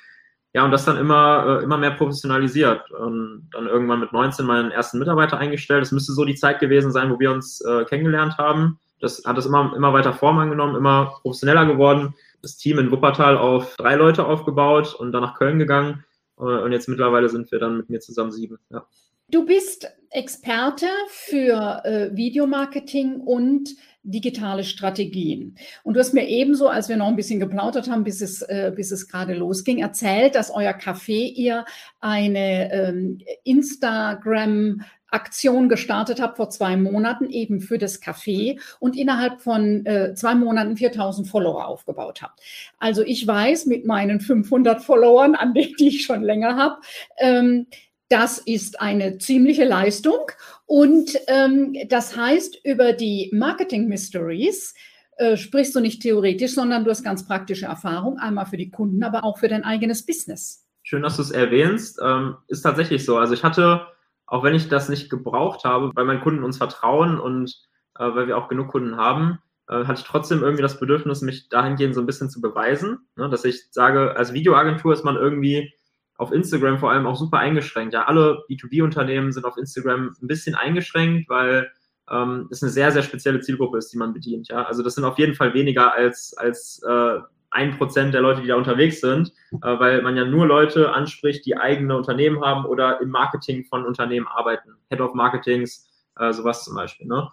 ja, 0.54 0.64
und 0.64 0.70
das 0.70 0.86
dann 0.86 0.96
immer, 0.96 1.60
äh, 1.60 1.64
immer 1.64 1.76
mehr 1.76 1.92
professionalisiert. 1.92 2.90
Und 2.90 3.48
dann 3.52 3.66
irgendwann 3.66 4.00
mit 4.00 4.12
19 4.12 4.46
meinen 4.46 4.70
ersten 4.70 4.98
Mitarbeiter 4.98 5.38
eingestellt. 5.38 5.82
Das 5.82 5.92
müsste 5.92 6.12
so 6.12 6.24
die 6.24 6.34
Zeit 6.34 6.60
gewesen 6.60 6.92
sein, 6.92 7.10
wo 7.10 7.20
wir 7.20 7.30
uns 7.30 7.60
äh, 7.60 7.84
kennengelernt 7.84 8.38
haben. 8.38 8.78
Das 9.00 9.22
hat 9.26 9.36
es 9.36 9.46
immer, 9.46 9.74
immer 9.76 9.92
weiter 9.92 10.12
Form 10.12 10.38
angenommen, 10.38 10.76
immer 10.76 11.18
professioneller 11.22 11.66
geworden 11.66 12.14
das 12.42 12.56
Team 12.56 12.78
in 12.78 12.90
Wuppertal 12.90 13.38
auf 13.38 13.76
drei 13.76 13.94
Leute 13.94 14.26
aufgebaut 14.26 14.94
und 14.94 15.12
dann 15.12 15.22
nach 15.22 15.38
Köln 15.38 15.58
gegangen. 15.58 16.04
Äh, 16.38 16.42
und 16.42 16.72
jetzt 16.72 16.88
mittlerweile 16.88 17.28
sind 17.28 17.50
wir 17.52 17.58
dann 17.58 17.76
mit 17.76 17.88
mir 17.88 18.00
zusammen 18.00 18.32
sieben. 18.32 18.58
Ja. 18.70 18.86
Du 19.30 19.46
bist 19.46 19.88
Experte 20.10 20.86
für 21.08 21.82
äh, 21.84 22.14
Videomarketing 22.14 23.20
und 23.20 23.70
digitale 24.02 24.64
Strategien. 24.64 25.56
Und 25.84 25.94
du 25.94 26.00
hast 26.00 26.12
mir 26.12 26.28
ebenso, 26.28 26.68
als 26.68 26.88
wir 26.88 26.96
noch 26.96 27.06
ein 27.06 27.16
bisschen 27.16 27.40
geplaudert 27.40 27.88
haben, 27.88 28.04
bis 28.04 28.20
es, 28.20 28.42
äh, 28.42 28.72
es 28.76 29.08
gerade 29.08 29.34
losging, 29.34 29.78
erzählt, 29.78 30.34
dass 30.34 30.50
euer 30.50 30.72
Café 30.72 31.32
ihr 31.32 31.64
eine 32.00 32.72
ähm, 32.72 33.18
Instagram 33.44 34.82
Aktion 35.12 35.68
gestartet 35.68 36.20
habt 36.20 36.36
vor 36.36 36.50
zwei 36.50 36.76
Monaten 36.76 37.30
eben 37.30 37.60
für 37.60 37.78
das 37.78 38.02
Café 38.02 38.60
und 38.80 38.96
innerhalb 38.96 39.40
von 39.40 39.84
äh, 39.86 40.14
zwei 40.14 40.34
Monaten 40.34 40.76
4000 40.76 41.28
Follower 41.28 41.66
aufgebaut 41.66 42.22
habt. 42.22 42.40
Also 42.78 43.02
ich 43.02 43.26
weiß 43.26 43.66
mit 43.66 43.86
meinen 43.86 44.20
500 44.20 44.82
Followern, 44.82 45.34
an 45.34 45.54
denen 45.54 45.74
die 45.78 45.88
ich 45.88 46.04
schon 46.04 46.22
länger 46.22 46.56
habe, 46.56 46.80
ähm, 47.18 47.66
das 48.12 48.36
ist 48.36 48.78
eine 48.78 49.16
ziemliche 49.16 49.64
Leistung. 49.64 50.30
Und 50.66 51.18
ähm, 51.28 51.74
das 51.88 52.14
heißt, 52.14 52.60
über 52.62 52.92
die 52.92 53.30
Marketing 53.32 53.88
Mysteries 53.88 54.74
äh, 55.16 55.38
sprichst 55.38 55.74
du 55.74 55.80
nicht 55.80 56.02
theoretisch, 56.02 56.52
sondern 56.52 56.84
du 56.84 56.90
hast 56.90 57.04
ganz 57.04 57.26
praktische 57.26 57.66
Erfahrung, 57.66 58.18
einmal 58.18 58.44
für 58.44 58.58
die 58.58 58.70
Kunden, 58.70 59.02
aber 59.02 59.24
auch 59.24 59.38
für 59.38 59.48
dein 59.48 59.64
eigenes 59.64 60.04
Business. 60.04 60.66
Schön, 60.82 61.02
dass 61.02 61.16
du 61.16 61.22
es 61.22 61.30
erwähnst. 61.30 62.00
Ähm, 62.04 62.36
ist 62.48 62.62
tatsächlich 62.62 63.04
so. 63.04 63.16
Also 63.16 63.32
ich 63.32 63.44
hatte, 63.44 63.86
auch 64.32 64.42
wenn 64.42 64.54
ich 64.54 64.70
das 64.70 64.88
nicht 64.88 65.10
gebraucht 65.10 65.64
habe, 65.64 65.90
weil 65.94 66.06
meine 66.06 66.20
Kunden 66.20 66.42
uns 66.42 66.56
vertrauen 66.56 67.20
und 67.20 67.54
äh, 67.98 68.14
weil 68.14 68.28
wir 68.28 68.38
auch 68.38 68.48
genug 68.48 68.68
Kunden 68.68 68.96
haben, 68.96 69.40
äh, 69.68 69.84
hatte 69.84 70.00
ich 70.00 70.06
trotzdem 70.06 70.42
irgendwie 70.42 70.62
das 70.62 70.80
Bedürfnis, 70.80 71.20
mich 71.20 71.50
dahingehend 71.50 71.94
so 71.94 72.00
ein 72.00 72.06
bisschen 72.06 72.30
zu 72.30 72.40
beweisen, 72.40 73.00
ne? 73.14 73.28
dass 73.28 73.44
ich 73.44 73.70
sage, 73.70 74.16
als 74.16 74.32
Videoagentur 74.32 74.94
ist 74.94 75.04
man 75.04 75.16
irgendwie 75.16 75.74
auf 76.16 76.32
Instagram 76.32 76.78
vor 76.78 76.90
allem 76.90 77.06
auch 77.06 77.16
super 77.16 77.40
eingeschränkt. 77.40 77.92
Ja, 77.92 78.04
alle 78.04 78.42
B2B-Unternehmen 78.48 79.32
sind 79.32 79.44
auf 79.44 79.58
Instagram 79.58 80.16
ein 80.22 80.26
bisschen 80.28 80.54
eingeschränkt, 80.54 81.28
weil 81.28 81.70
ähm, 82.10 82.48
es 82.50 82.62
eine 82.62 82.72
sehr, 82.72 82.90
sehr 82.90 83.02
spezielle 83.02 83.40
Zielgruppe 83.40 83.76
ist, 83.76 83.92
die 83.92 83.98
man 83.98 84.14
bedient. 84.14 84.48
Ja, 84.48 84.62
also 84.62 84.82
das 84.82 84.94
sind 84.94 85.04
auf 85.04 85.18
jeden 85.18 85.34
Fall 85.34 85.52
weniger 85.52 85.92
als, 85.92 86.34
als 86.38 86.82
äh, 86.88 87.18
ein 87.52 87.76
Prozent 87.78 88.14
der 88.14 88.22
Leute, 88.22 88.42
die 88.42 88.48
da 88.48 88.56
unterwegs 88.56 89.00
sind, 89.00 89.32
äh, 89.52 89.78
weil 89.78 90.02
man 90.02 90.16
ja 90.16 90.24
nur 90.24 90.46
Leute 90.46 90.92
anspricht, 90.92 91.46
die 91.46 91.56
eigene 91.56 91.96
Unternehmen 91.96 92.42
haben 92.42 92.64
oder 92.64 93.00
im 93.00 93.10
Marketing 93.10 93.64
von 93.64 93.84
Unternehmen 93.84 94.26
arbeiten. 94.26 94.76
Head 94.88 95.00
of 95.00 95.14
Marketings, 95.14 95.88
äh, 96.18 96.32
sowas 96.32 96.64
zum 96.64 96.74
Beispiel. 96.74 97.06
Ne? 97.06 97.28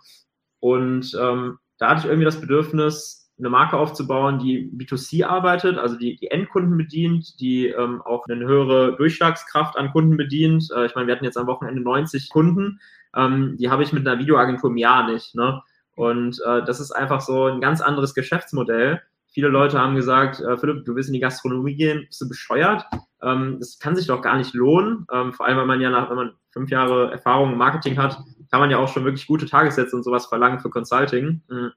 Und 0.60 1.18
ähm, 1.20 1.58
da 1.78 1.90
hatte 1.90 2.02
ich 2.02 2.06
irgendwie 2.06 2.26
das 2.26 2.42
Bedürfnis, 2.42 3.20
eine 3.40 3.50
Marke 3.50 3.78
aufzubauen, 3.78 4.40
die 4.40 4.70
B2C 4.76 5.26
arbeitet, 5.26 5.78
also 5.78 5.96
die, 5.96 6.18
die 6.18 6.30
Endkunden 6.30 6.78
bedient, 6.78 7.40
die 7.40 7.68
ähm, 7.68 8.02
auch 8.02 8.26
eine 8.28 8.46
höhere 8.46 8.98
Durchschlagskraft 8.98 9.78
an 9.78 9.92
Kunden 9.92 10.18
bedient. 10.18 10.70
Äh, 10.76 10.86
ich 10.86 10.96
meine, 10.96 11.08
wir 11.08 11.16
hatten 11.16 11.26
jetzt 11.26 11.38
am 11.38 11.48
Wochenende 11.48 11.82
90 11.82 12.30
Kunden, 12.30 12.82
ähm, 13.16 13.56
die 13.58 13.70
habe 13.70 13.84
ich 13.84 13.94
mit 13.94 14.06
einer 14.06 14.20
Videoagentur 14.20 14.70
im 14.70 14.78
Jahr 14.78 15.10
nicht. 15.10 15.36
Ne? 15.36 15.62
Und 15.96 16.42
äh, 16.46 16.64
das 16.64 16.82
ist 16.82 16.92
einfach 16.92 17.22
so 17.22 17.46
ein 17.46 17.62
ganz 17.62 17.82
anderes 17.82 18.14
Geschäftsmodell. 18.14 19.02
Viele 19.40 19.52
Leute 19.52 19.80
haben 19.80 19.96
gesagt, 19.96 20.42
äh, 20.42 20.58
Philipp, 20.58 20.84
du 20.84 20.96
willst 20.96 21.08
in 21.08 21.14
die 21.14 21.22
Gastronomie 21.22 21.74
gehen, 21.74 22.04
bist 22.08 22.20
du 22.20 22.28
bescheuert? 22.28 22.84
Ähm, 23.22 23.56
das 23.58 23.80
kann 23.80 23.96
sich 23.96 24.06
doch 24.06 24.22
gar 24.22 24.36
nicht 24.36 24.54
lohnen. 24.54 25.08
Ähm, 25.14 25.32
vor 25.32 25.46
allem, 25.46 25.60
wenn 25.60 25.68
man 25.68 25.80
ja 25.80 25.90
nach, 25.90 26.10
wenn 26.10 26.18
man 26.18 26.34
fünf 26.52 26.70
Jahre 26.70 27.10
Erfahrung 27.10 27.54
im 27.54 27.58
Marketing 27.58 27.98
hat, 27.98 28.18
kann 28.52 28.60
man 28.60 28.70
ja 28.70 28.80
auch 28.80 28.90
schon 28.90 29.06
wirklich 29.06 29.28
gute 29.28 29.46
Tagessätze 29.46 29.96
und 29.96 30.04
sowas 30.04 30.26
verlangen 30.26 30.60
für 30.60 30.70
Consulting. 30.70 31.42
Mhm. 31.48 31.72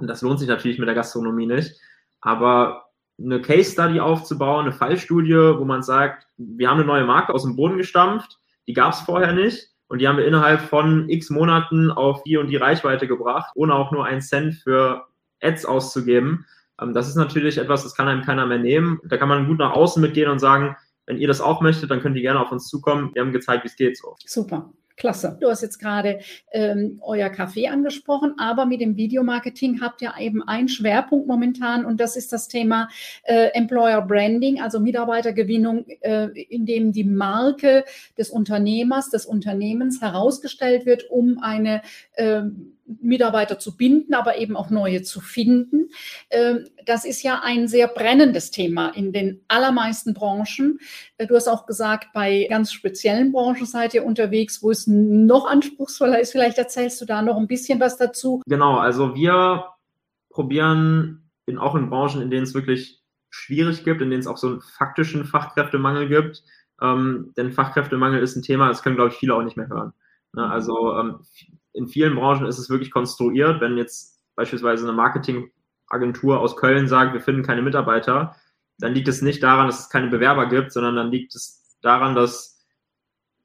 Und 0.00 0.06
das 0.06 0.22
lohnt 0.22 0.38
sich 0.38 0.48
natürlich 0.48 0.78
mit 0.78 0.88
der 0.88 0.94
Gastronomie 0.94 1.44
nicht. 1.44 1.78
Aber 2.22 2.86
eine 3.22 3.42
Case 3.42 3.70
Study 3.70 4.00
aufzubauen, 4.00 4.62
eine 4.62 4.72
Fallstudie, 4.72 5.58
wo 5.58 5.66
man 5.66 5.82
sagt, 5.82 6.26
wir 6.38 6.70
haben 6.70 6.78
eine 6.78 6.86
neue 6.86 7.04
Marke 7.04 7.34
aus 7.34 7.42
dem 7.42 7.54
Boden 7.54 7.76
gestampft, 7.76 8.38
die 8.66 8.72
gab 8.72 8.94
es 8.94 9.00
vorher 9.00 9.34
nicht 9.34 9.74
und 9.88 9.98
die 9.98 10.08
haben 10.08 10.16
wir 10.16 10.26
innerhalb 10.26 10.62
von 10.62 11.06
x 11.10 11.28
Monaten 11.28 11.90
auf 11.90 12.22
die 12.22 12.38
und 12.38 12.46
die 12.46 12.56
Reichweite 12.56 13.06
gebracht, 13.06 13.52
ohne 13.56 13.74
auch 13.74 13.92
nur 13.92 14.06
einen 14.06 14.22
Cent 14.22 14.54
für 14.54 15.04
Ads 15.42 15.66
auszugeben. 15.66 16.46
Ähm, 16.80 16.94
das 16.94 17.08
ist 17.08 17.16
natürlich 17.16 17.58
etwas, 17.58 17.82
das 17.82 17.94
kann 17.94 18.08
einem 18.08 18.22
keiner 18.22 18.46
mehr 18.46 18.58
nehmen. 18.58 19.00
Da 19.04 19.16
kann 19.16 19.28
man 19.28 19.46
gut 19.46 19.58
nach 19.58 19.72
außen 19.72 20.00
mitgehen 20.00 20.30
und 20.30 20.38
sagen, 20.38 20.76
wenn 21.06 21.18
ihr 21.18 21.28
das 21.28 21.40
auch 21.40 21.60
möchtet, 21.60 21.90
dann 21.90 22.00
könnt 22.00 22.16
ihr 22.16 22.22
gerne 22.22 22.40
auf 22.40 22.52
uns 22.52 22.68
zukommen. 22.68 23.10
Wir 23.14 23.22
haben 23.22 23.32
gezeigt, 23.32 23.64
wie 23.64 23.68
es 23.68 23.76
geht. 23.76 23.96
So. 23.96 24.16
Super. 24.24 24.70
Klasse. 24.98 25.38
Du 25.40 25.48
hast 25.48 25.62
jetzt 25.62 25.78
gerade 25.78 26.18
ähm, 26.52 27.00
euer 27.02 27.28
Café 27.28 27.68
angesprochen, 27.68 28.34
aber 28.36 28.66
mit 28.66 28.80
dem 28.80 28.96
Videomarketing 28.96 29.80
habt 29.80 30.02
ihr 30.02 30.12
eben 30.18 30.42
einen 30.42 30.68
Schwerpunkt 30.68 31.28
momentan 31.28 31.86
und 31.86 32.00
das 32.00 32.16
ist 32.16 32.32
das 32.32 32.48
Thema 32.48 32.88
äh, 33.22 33.50
Employer 33.54 34.02
Branding, 34.02 34.60
also 34.60 34.80
Mitarbeitergewinnung, 34.80 35.86
äh, 36.00 36.26
in 36.50 36.66
dem 36.66 36.92
die 36.92 37.04
Marke 37.04 37.84
des 38.18 38.28
Unternehmers, 38.28 39.08
des 39.08 39.24
Unternehmens 39.24 40.02
herausgestellt 40.02 40.84
wird, 40.84 41.08
um 41.08 41.38
eine 41.40 41.82
äh, 42.14 42.42
Mitarbeiter 43.00 43.58
zu 43.58 43.76
binden, 43.76 44.14
aber 44.14 44.38
eben 44.38 44.56
auch 44.56 44.70
neue 44.70 45.02
zu 45.02 45.20
finden. 45.20 45.90
Ähm, 46.30 46.66
das 46.86 47.04
ist 47.04 47.22
ja 47.22 47.40
ein 47.42 47.68
sehr 47.68 47.88
brennendes 47.88 48.50
Thema 48.50 48.88
in 48.90 49.12
den 49.12 49.40
allermeisten 49.48 50.14
Branchen. 50.14 50.78
Äh, 51.18 51.26
du 51.26 51.34
hast 51.36 51.48
auch 51.48 51.66
gesagt, 51.66 52.08
bei 52.14 52.46
ganz 52.48 52.72
speziellen 52.72 53.32
Branchen 53.32 53.66
seid 53.66 53.94
ihr 53.94 54.04
unterwegs, 54.04 54.62
wo 54.62 54.70
es 54.70 54.86
noch 54.86 55.46
anspruchsvoller 55.46 56.20
ist. 56.20 56.32
Vielleicht 56.32 56.58
erzählst 56.58 57.00
du 57.00 57.04
da 57.04 57.22
noch 57.22 57.36
ein 57.36 57.46
bisschen 57.46 57.80
was 57.80 57.96
dazu. 57.96 58.42
Genau, 58.46 58.76
also 58.76 59.14
wir 59.14 59.66
probieren 60.30 61.30
in, 61.46 61.58
auch 61.58 61.74
in 61.74 61.90
Branchen, 61.90 62.22
in 62.22 62.30
denen 62.30 62.44
es 62.44 62.54
wirklich 62.54 63.02
schwierig 63.30 63.84
gibt, 63.84 64.00
in 64.00 64.10
denen 64.10 64.20
es 64.20 64.26
auch 64.26 64.36
so 64.36 64.48
einen 64.48 64.60
faktischen 64.60 65.24
Fachkräftemangel 65.24 66.08
gibt. 66.08 66.42
Ähm, 66.80 67.32
denn 67.36 67.52
Fachkräftemangel 67.52 68.22
ist 68.22 68.36
ein 68.36 68.42
Thema, 68.42 68.68
das 68.68 68.82
können, 68.82 68.96
glaube 68.96 69.10
ich, 69.10 69.16
viele 69.16 69.34
auch 69.34 69.42
nicht 69.42 69.56
mehr 69.56 69.68
hören. 69.68 69.92
Ne? 70.32 70.48
Also 70.48 70.96
ähm, 70.98 71.20
in 71.72 71.88
vielen 71.88 72.14
Branchen 72.14 72.46
ist 72.46 72.58
es 72.58 72.70
wirklich 72.70 72.90
konstruiert. 72.90 73.60
Wenn 73.60 73.76
jetzt 73.76 74.18
beispielsweise 74.34 74.84
eine 74.84 74.96
Marketingagentur 74.96 76.40
aus 76.40 76.56
Köln 76.56 76.88
sagt, 76.88 77.12
wir 77.12 77.20
finden 77.20 77.42
keine 77.42 77.62
Mitarbeiter, 77.62 78.36
dann 78.78 78.94
liegt 78.94 79.08
es 79.08 79.22
nicht 79.22 79.42
daran, 79.42 79.66
dass 79.66 79.80
es 79.80 79.90
keine 79.90 80.08
Bewerber 80.08 80.46
gibt, 80.46 80.72
sondern 80.72 80.96
dann 80.96 81.10
liegt 81.10 81.34
es 81.34 81.78
daran, 81.82 82.14
dass 82.14 82.58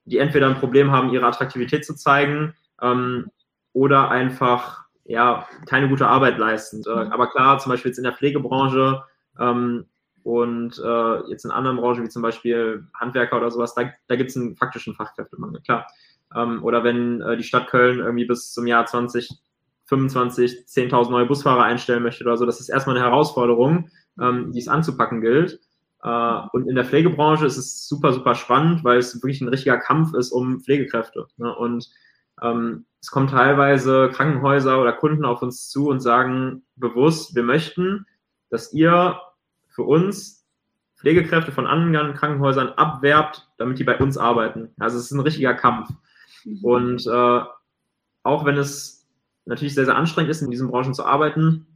die 0.05 0.17
entweder 0.17 0.47
ein 0.47 0.59
Problem 0.59 0.91
haben, 0.91 1.11
ihre 1.11 1.25
Attraktivität 1.25 1.85
zu 1.85 1.95
zeigen 1.95 2.53
ähm, 2.81 3.31
oder 3.71 4.11
einfach 4.11 4.83
ja 5.05 5.47
keine 5.65 5.89
gute 5.89 6.07
Arbeit 6.07 6.37
leisten. 6.37 6.83
Äh, 6.85 6.89
aber 6.89 7.27
klar, 7.27 7.59
zum 7.59 7.71
Beispiel 7.71 7.89
jetzt 7.89 7.97
in 7.97 8.03
der 8.03 8.13
Pflegebranche 8.13 9.03
ähm, 9.39 9.85
und 10.23 10.79
äh, 10.79 11.29
jetzt 11.29 11.45
in 11.45 11.51
anderen 11.51 11.77
Branchen 11.77 12.03
wie 12.03 12.09
zum 12.09 12.21
Beispiel 12.21 12.87
Handwerker 12.93 13.37
oder 13.37 13.51
sowas, 13.51 13.73
da, 13.73 13.91
da 14.07 14.15
gibt 14.15 14.29
es 14.29 14.37
einen 14.37 14.55
faktischen 14.55 14.95
Fachkräftemangel, 14.95 15.61
klar. 15.61 15.87
Ähm, 16.35 16.63
oder 16.63 16.83
wenn 16.83 17.21
äh, 17.21 17.37
die 17.37 17.43
Stadt 17.43 17.67
Köln 17.67 17.99
irgendwie 17.99 18.25
bis 18.25 18.51
zum 18.51 18.67
Jahr 18.67 18.85
2025 18.85 20.65
10.000 20.67 21.11
neue 21.11 21.25
Busfahrer 21.25 21.63
einstellen 21.63 22.03
möchte 22.03 22.23
oder 22.23 22.37
so, 22.37 22.45
das 22.45 22.59
ist 22.59 22.69
erstmal 22.69 22.95
eine 22.97 23.05
Herausforderung, 23.05 23.89
ähm, 24.19 24.51
die 24.51 24.59
es 24.59 24.67
anzupacken 24.67 25.21
gilt. 25.21 25.59
Äh, 26.03 26.39
und 26.51 26.67
in 26.67 26.75
der 26.75 26.85
Pflegebranche 26.85 27.45
ist 27.45 27.57
es 27.57 27.87
super, 27.87 28.13
super 28.13 28.35
spannend, 28.35 28.83
weil 28.83 28.97
es 28.97 29.15
wirklich 29.15 29.41
ein 29.41 29.47
richtiger 29.47 29.77
Kampf 29.77 30.13
ist 30.13 30.31
um 30.31 30.59
Pflegekräfte. 30.59 31.27
Ne? 31.37 31.55
Und 31.55 31.89
ähm, 32.41 32.85
es 33.01 33.11
kommen 33.11 33.27
teilweise 33.27 34.09
Krankenhäuser 34.13 34.81
oder 34.81 34.93
Kunden 34.93 35.25
auf 35.25 35.41
uns 35.41 35.69
zu 35.69 35.89
und 35.89 35.99
sagen 35.99 36.63
bewusst, 36.75 37.35
wir 37.35 37.43
möchten, 37.43 38.05
dass 38.49 38.73
ihr 38.73 39.19
für 39.69 39.83
uns 39.83 40.45
Pflegekräfte 40.97 41.51
von 41.51 41.67
anderen 41.67 42.13
Krankenhäusern 42.13 42.69
abwerbt, 42.69 43.49
damit 43.57 43.77
die 43.77 43.83
bei 43.83 43.97
uns 43.97 44.17
arbeiten. 44.17 44.69
Also 44.79 44.97
es 44.97 45.05
ist 45.05 45.11
ein 45.11 45.19
richtiger 45.19 45.53
Kampf. 45.53 45.89
Mhm. 46.45 46.63
Und 46.63 47.07
äh, 47.07 47.41
auch 48.23 48.45
wenn 48.45 48.57
es 48.57 49.07
natürlich 49.45 49.73
sehr, 49.73 49.85
sehr 49.85 49.97
anstrengend 49.97 50.31
ist, 50.31 50.41
in 50.41 50.51
diesen 50.51 50.69
Branchen 50.69 50.93
zu 50.93 51.05
arbeiten, 51.05 51.67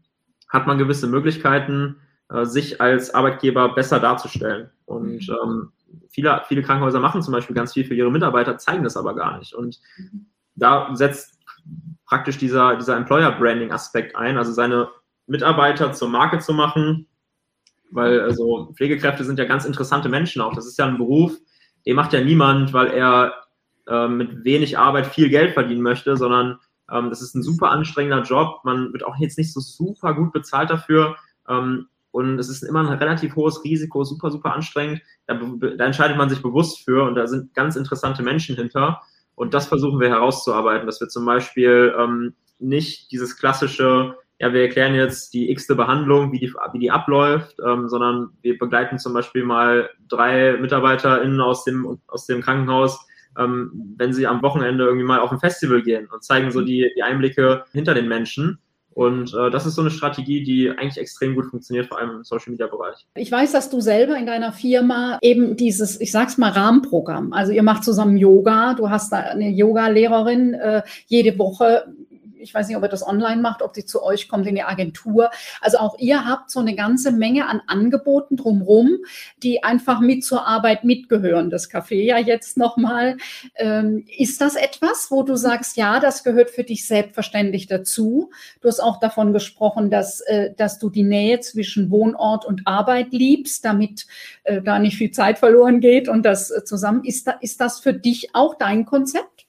hat 0.47 0.67
man 0.67 0.77
gewisse 0.77 1.07
Möglichkeiten, 1.07 1.97
äh, 2.29 2.45
sich 2.45 2.79
als 2.79 3.13
Arbeitgeber 3.13 3.73
besser 3.75 3.99
darzustellen. 3.99 4.69
Und 4.85 5.27
mhm. 5.27 5.35
ähm, 5.43 5.71
viele, 6.09 6.41
viele 6.47 6.61
Krankenhäuser 6.61 6.99
machen 6.99 7.21
zum 7.21 7.33
Beispiel 7.33 7.55
ganz 7.55 7.73
viel 7.73 7.85
für 7.85 7.95
ihre 7.95 8.11
Mitarbeiter, 8.11 8.57
zeigen 8.57 8.83
das 8.83 8.97
aber 8.97 9.15
gar 9.15 9.37
nicht. 9.37 9.53
Und 9.53 9.79
mhm. 9.97 10.27
da 10.55 10.95
setzt 10.95 11.37
praktisch 12.05 12.37
dieser, 12.37 12.77
dieser 12.77 12.95
Employer-Branding-Aspekt 12.95 14.15
ein, 14.15 14.37
also 14.37 14.53
seine 14.53 14.89
Mitarbeiter 15.27 15.91
zur 15.91 16.09
Marke 16.09 16.39
zu 16.39 16.53
machen, 16.53 17.07
weil 17.91 18.21
also 18.21 18.71
Pflegekräfte 18.75 19.23
sind 19.25 19.39
ja 19.39 19.45
ganz 19.45 19.65
interessante 19.65 20.07
Menschen 20.07 20.41
auch. 20.41 20.53
Das 20.53 20.65
ist 20.65 20.77
ja 20.77 20.85
ein 20.85 20.97
Beruf, 20.97 21.37
den 21.85 21.95
macht 21.95 22.13
ja 22.13 22.21
niemand, 22.21 22.73
weil 22.73 22.87
er 22.87 23.33
äh, 23.87 24.07
mit 24.07 24.43
wenig 24.43 24.77
Arbeit 24.77 25.07
viel 25.07 25.29
Geld 25.29 25.53
verdienen 25.53 25.81
möchte, 25.81 26.17
sondern 26.17 26.59
ähm, 26.91 27.09
das 27.09 27.21
ist 27.21 27.35
ein 27.35 27.43
super 27.43 27.71
anstrengender 27.71 28.23
Job. 28.23 28.61
Man 28.63 28.93
wird 28.93 29.05
auch 29.05 29.17
jetzt 29.17 29.37
nicht 29.37 29.53
so 29.53 29.59
super 29.59 30.13
gut 30.13 30.31
bezahlt 30.31 30.69
dafür. 30.69 31.15
Ähm, 31.47 31.87
und 32.11 32.39
es 32.39 32.49
ist 32.49 32.63
immer 32.63 32.79
ein 32.79 32.97
relativ 32.97 33.35
hohes 33.35 33.63
Risiko, 33.63 34.03
super, 34.03 34.31
super 34.31 34.53
anstrengend. 34.53 35.01
Da, 35.27 35.35
da, 35.35 35.85
entscheidet 35.85 36.17
man 36.17 36.29
sich 36.29 36.41
bewusst 36.41 36.83
für 36.83 37.03
und 37.03 37.15
da 37.15 37.27
sind 37.27 37.53
ganz 37.53 37.75
interessante 37.75 38.23
Menschen 38.23 38.55
hinter. 38.55 39.01
Und 39.35 39.53
das 39.53 39.67
versuchen 39.67 39.99
wir 39.99 40.09
herauszuarbeiten, 40.09 40.87
dass 40.87 40.99
wir 40.99 41.09
zum 41.09 41.25
Beispiel 41.25 41.93
ähm, 41.97 42.33
nicht 42.59 43.11
dieses 43.11 43.37
klassische, 43.37 44.15
ja, 44.39 44.51
wir 44.51 44.61
erklären 44.61 44.95
jetzt 44.95 45.33
die 45.33 45.51
x-te 45.51 45.75
Behandlung, 45.75 46.31
wie 46.31 46.39
die, 46.39 46.51
wie 46.71 46.79
die 46.79 46.89
abläuft, 46.89 47.57
ähm, 47.63 47.87
sondern 47.87 48.31
wir 48.41 48.57
begleiten 48.57 48.97
zum 48.97 49.13
Beispiel 49.13 49.43
mal 49.43 49.89
drei 50.07 50.57
MitarbeiterInnen 50.57 51.39
aus 51.41 51.65
dem, 51.65 51.99
aus 52.07 52.25
dem 52.25 52.41
Krankenhaus 52.41 53.05
ähm, 53.37 53.95
wenn 53.97 54.13
sie 54.13 54.27
am 54.27 54.41
Wochenende 54.41 54.85
irgendwie 54.85 55.05
mal 55.05 55.19
auf 55.19 55.31
ein 55.31 55.39
Festival 55.39 55.81
gehen 55.81 56.07
und 56.11 56.23
zeigen 56.23 56.51
so 56.51 56.61
die, 56.61 56.91
die 56.95 57.03
Einblicke 57.03 57.65
hinter 57.73 57.93
den 57.93 58.07
Menschen. 58.07 58.59
Und 58.97 59.31
äh, 59.35 59.51
das 59.51 59.67
ist 59.67 59.75
so 59.75 59.81
eine 59.81 59.91
Strategie, 59.91 60.43
die 60.43 60.71
eigentlich 60.71 60.97
extrem 60.97 61.35
gut 61.35 61.45
funktioniert, 61.45 61.85
vor 61.85 61.99
allem 61.99 62.09
im 62.17 62.23
Social 62.23 62.51
Media 62.51 62.65
Bereich. 62.65 63.05
Ich 63.13 63.31
weiß, 63.31 63.51
dass 63.51 63.69
du 63.69 63.79
selber 63.79 64.17
in 64.17 64.25
deiner 64.25 64.51
Firma 64.51 65.19
eben 65.21 65.55
dieses, 65.55 66.01
ich 66.01 66.11
sag's 66.11 66.39
mal, 66.39 66.49
Rahmenprogramm, 66.49 67.31
also 67.31 67.51
ihr 67.51 67.61
macht 67.61 67.83
zusammen 67.83 68.17
Yoga, 68.17 68.73
du 68.73 68.89
hast 68.89 69.11
da 69.11 69.17
eine 69.17 69.51
Yoga-Lehrerin 69.51 70.55
äh, 70.55 70.81
jede 71.05 71.37
Woche 71.37 71.85
ich 72.47 72.53
weiß 72.53 72.69
nicht, 72.69 72.77
ob 72.77 72.83
ihr 72.83 72.89
das 72.89 73.05
online 73.05 73.41
macht, 73.41 73.61
ob 73.61 73.75
sie 73.75 73.83
zu 73.83 74.01
euch 74.01 74.29
kommt 74.29 74.47
in 74.47 74.55
die 74.55 74.63
Agentur. 74.63 75.29
Also 75.59 75.79
auch 75.79 75.99
ihr 75.99 76.25
habt 76.25 76.49
so 76.49 76.61
eine 76.61 76.75
ganze 76.75 77.11
Menge 77.11 77.47
an 77.47 77.61
Angeboten 77.67 78.37
drumherum, 78.37 78.99
die 79.43 79.63
einfach 79.63 79.99
mit 79.99 80.23
zur 80.23 80.47
Arbeit 80.47 80.85
mitgehören. 80.85 81.49
Das 81.49 81.69
Café 81.69 82.01
ja 82.01 82.17
jetzt 82.17 82.57
nochmal. 82.57 83.17
Ähm, 83.55 84.05
ist 84.17 84.39
das 84.39 84.55
etwas, 84.55 85.07
wo 85.09 85.23
du 85.23 85.35
sagst, 85.35 85.75
ja, 85.75 85.99
das 85.99 86.23
gehört 86.23 86.49
für 86.49 86.63
dich 86.63 86.87
selbstverständlich 86.87 87.67
dazu? 87.67 88.31
Du 88.61 88.69
hast 88.69 88.79
auch 88.79 89.01
davon 89.01 89.33
gesprochen, 89.33 89.91
dass, 89.91 90.21
äh, 90.21 90.53
dass 90.55 90.79
du 90.79 90.89
die 90.89 91.03
Nähe 91.03 91.41
zwischen 91.41 91.91
Wohnort 91.91 92.45
und 92.45 92.61
Arbeit 92.65 93.11
liebst, 93.11 93.65
damit 93.65 94.07
äh, 94.43 94.61
da 94.61 94.79
nicht 94.79 94.97
viel 94.97 95.11
Zeit 95.11 95.37
verloren 95.37 95.81
geht 95.81 96.07
und 96.07 96.23
das 96.23 96.49
äh, 96.49 96.63
zusammen. 96.63 97.03
Ist, 97.03 97.27
da, 97.27 97.31
ist 97.41 97.59
das 97.59 97.81
für 97.81 97.93
dich 97.93 98.29
auch 98.33 98.55
dein 98.55 98.85
Konzept? 98.85 99.47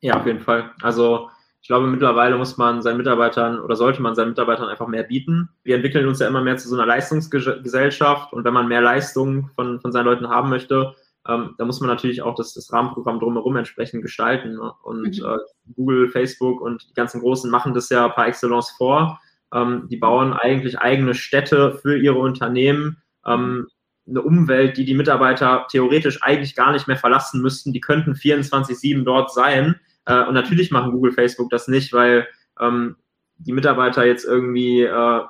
Ja, 0.00 0.20
auf 0.20 0.26
jeden 0.26 0.40
Fall. 0.40 0.72
Also 0.82 1.30
ich 1.66 1.68
glaube, 1.68 1.88
mittlerweile 1.88 2.38
muss 2.38 2.58
man 2.58 2.80
seinen 2.80 2.98
Mitarbeitern 2.98 3.58
oder 3.58 3.74
sollte 3.74 4.00
man 4.00 4.14
seinen 4.14 4.28
Mitarbeitern 4.28 4.68
einfach 4.68 4.86
mehr 4.86 5.02
bieten. 5.02 5.48
Wir 5.64 5.74
entwickeln 5.74 6.06
uns 6.06 6.20
ja 6.20 6.28
immer 6.28 6.40
mehr 6.40 6.56
zu 6.56 6.68
so 6.68 6.76
einer 6.76 6.86
Leistungsgesellschaft 6.86 8.32
und 8.32 8.44
wenn 8.44 8.54
man 8.54 8.68
mehr 8.68 8.82
Leistung 8.82 9.50
von, 9.56 9.80
von 9.80 9.90
seinen 9.90 10.04
Leuten 10.04 10.28
haben 10.28 10.48
möchte, 10.48 10.94
ähm, 11.28 11.56
da 11.58 11.64
muss 11.64 11.80
man 11.80 11.90
natürlich 11.90 12.22
auch 12.22 12.36
das, 12.36 12.54
das 12.54 12.72
Rahmenprogramm 12.72 13.18
drumherum 13.18 13.56
entsprechend 13.56 14.02
gestalten. 14.02 14.52
Ne? 14.52 14.72
Und 14.84 15.18
mhm. 15.18 15.26
äh, 15.26 15.38
Google, 15.74 16.08
Facebook 16.08 16.60
und 16.60 16.88
die 16.88 16.94
ganzen 16.94 17.20
Großen 17.20 17.50
machen 17.50 17.74
das 17.74 17.88
ja 17.88 18.08
par 18.10 18.28
excellence 18.28 18.70
vor. 18.78 19.20
Ähm, 19.52 19.88
die 19.90 19.96
bauen 19.96 20.34
eigentlich 20.34 20.78
eigene 20.78 21.14
Städte 21.14 21.80
für 21.82 21.98
ihre 21.98 22.20
Unternehmen. 22.20 23.02
Ähm, 23.26 23.66
eine 24.08 24.22
Umwelt, 24.22 24.76
die 24.76 24.84
die 24.84 24.94
Mitarbeiter 24.94 25.66
theoretisch 25.68 26.22
eigentlich 26.22 26.54
gar 26.54 26.70
nicht 26.70 26.86
mehr 26.86 26.96
verlassen 26.96 27.42
müssten. 27.42 27.72
Die 27.72 27.80
könnten 27.80 28.12
24-7 28.12 29.02
dort 29.02 29.34
sein 29.34 29.80
äh, 30.06 30.24
und 30.24 30.34
natürlich 30.34 30.70
machen 30.70 30.92
Google, 30.92 31.12
Facebook 31.12 31.50
das 31.50 31.68
nicht, 31.68 31.92
weil 31.92 32.26
ähm, 32.60 32.96
die 33.38 33.52
Mitarbeiter 33.52 34.04
jetzt 34.04 34.24
irgendwie, 34.24 34.82
äh, 34.82 35.20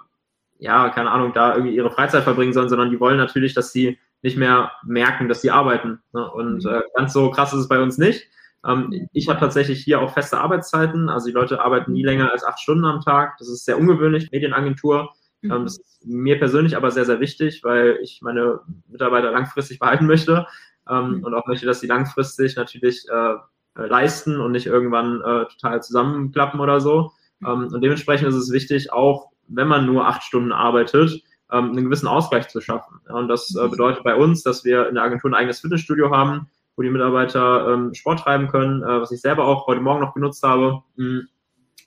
ja, 0.58 0.88
keine 0.90 1.10
Ahnung, 1.10 1.32
da 1.34 1.54
irgendwie 1.54 1.74
ihre 1.74 1.90
Freizeit 1.90 2.22
verbringen 2.22 2.52
sollen, 2.52 2.68
sondern 2.68 2.90
die 2.90 3.00
wollen 3.00 3.16
natürlich, 3.16 3.54
dass 3.54 3.72
sie 3.72 3.98
nicht 4.22 4.36
mehr 4.36 4.72
merken, 4.84 5.28
dass 5.28 5.42
sie 5.42 5.50
arbeiten. 5.50 6.00
Ne? 6.12 6.30
Und 6.30 6.64
mhm. 6.64 6.70
äh, 6.70 6.82
ganz 6.94 7.12
so 7.12 7.30
krass 7.30 7.52
ist 7.52 7.60
es 7.60 7.68
bei 7.68 7.80
uns 7.80 7.98
nicht. 7.98 8.28
Ähm, 8.66 9.08
ich 9.12 9.28
habe 9.28 9.40
tatsächlich 9.40 9.82
hier 9.82 10.00
auch 10.00 10.12
feste 10.12 10.38
Arbeitszeiten. 10.38 11.08
Also 11.08 11.26
die 11.26 11.32
Leute 11.34 11.60
arbeiten 11.62 11.92
nie 11.92 12.04
länger 12.04 12.32
als 12.32 12.44
acht 12.44 12.60
Stunden 12.60 12.84
am 12.84 13.00
Tag. 13.00 13.36
Das 13.38 13.48
ist 13.48 13.64
sehr 13.64 13.78
ungewöhnlich, 13.78 14.30
Medienagentur. 14.30 15.10
Mhm. 15.42 15.52
Ähm, 15.52 15.64
das 15.64 15.78
ist 15.78 16.06
mir 16.06 16.38
persönlich 16.38 16.76
aber 16.76 16.90
sehr, 16.90 17.04
sehr 17.04 17.20
wichtig, 17.20 17.62
weil 17.64 17.98
ich 18.02 18.20
meine 18.22 18.60
Mitarbeiter 18.88 19.30
langfristig 19.30 19.78
behalten 19.80 20.06
möchte 20.06 20.46
ähm, 20.88 21.18
mhm. 21.18 21.24
und 21.24 21.34
auch 21.34 21.46
möchte, 21.46 21.66
dass 21.66 21.80
sie 21.80 21.86
langfristig 21.86 22.56
natürlich 22.56 23.06
äh, 23.10 23.34
leisten 23.76 24.40
und 24.40 24.52
nicht 24.52 24.66
irgendwann 24.66 25.20
äh, 25.20 25.44
total 25.46 25.82
zusammenklappen 25.82 26.60
oder 26.60 26.80
so. 26.80 27.12
Ähm, 27.44 27.68
und 27.72 27.80
dementsprechend 27.82 28.28
ist 28.28 28.36
es 28.36 28.52
wichtig, 28.52 28.92
auch 28.92 29.30
wenn 29.48 29.68
man 29.68 29.86
nur 29.86 30.06
acht 30.06 30.22
Stunden 30.22 30.52
arbeitet, 30.52 31.22
ähm, 31.52 31.70
einen 31.70 31.84
gewissen 31.84 32.08
Ausgleich 32.08 32.48
zu 32.48 32.60
schaffen. 32.60 33.00
Ja, 33.08 33.14
und 33.14 33.28
das 33.28 33.54
äh, 33.54 33.68
bedeutet 33.68 34.02
bei 34.02 34.14
uns, 34.14 34.42
dass 34.42 34.64
wir 34.64 34.88
in 34.88 34.94
der 34.94 35.04
Agentur 35.04 35.30
ein 35.30 35.34
eigenes 35.34 35.60
Fitnessstudio 35.60 36.10
haben, 36.10 36.48
wo 36.76 36.82
die 36.82 36.90
Mitarbeiter 36.90 37.72
ähm, 37.72 37.94
Sport 37.94 38.20
treiben 38.20 38.48
können, 38.48 38.82
äh, 38.82 39.00
was 39.00 39.12
ich 39.12 39.20
selber 39.20 39.44
auch 39.44 39.66
heute 39.66 39.80
Morgen 39.80 40.00
noch 40.00 40.14
genutzt 40.14 40.42
habe. 40.42 40.82
Mhm. 40.96 41.28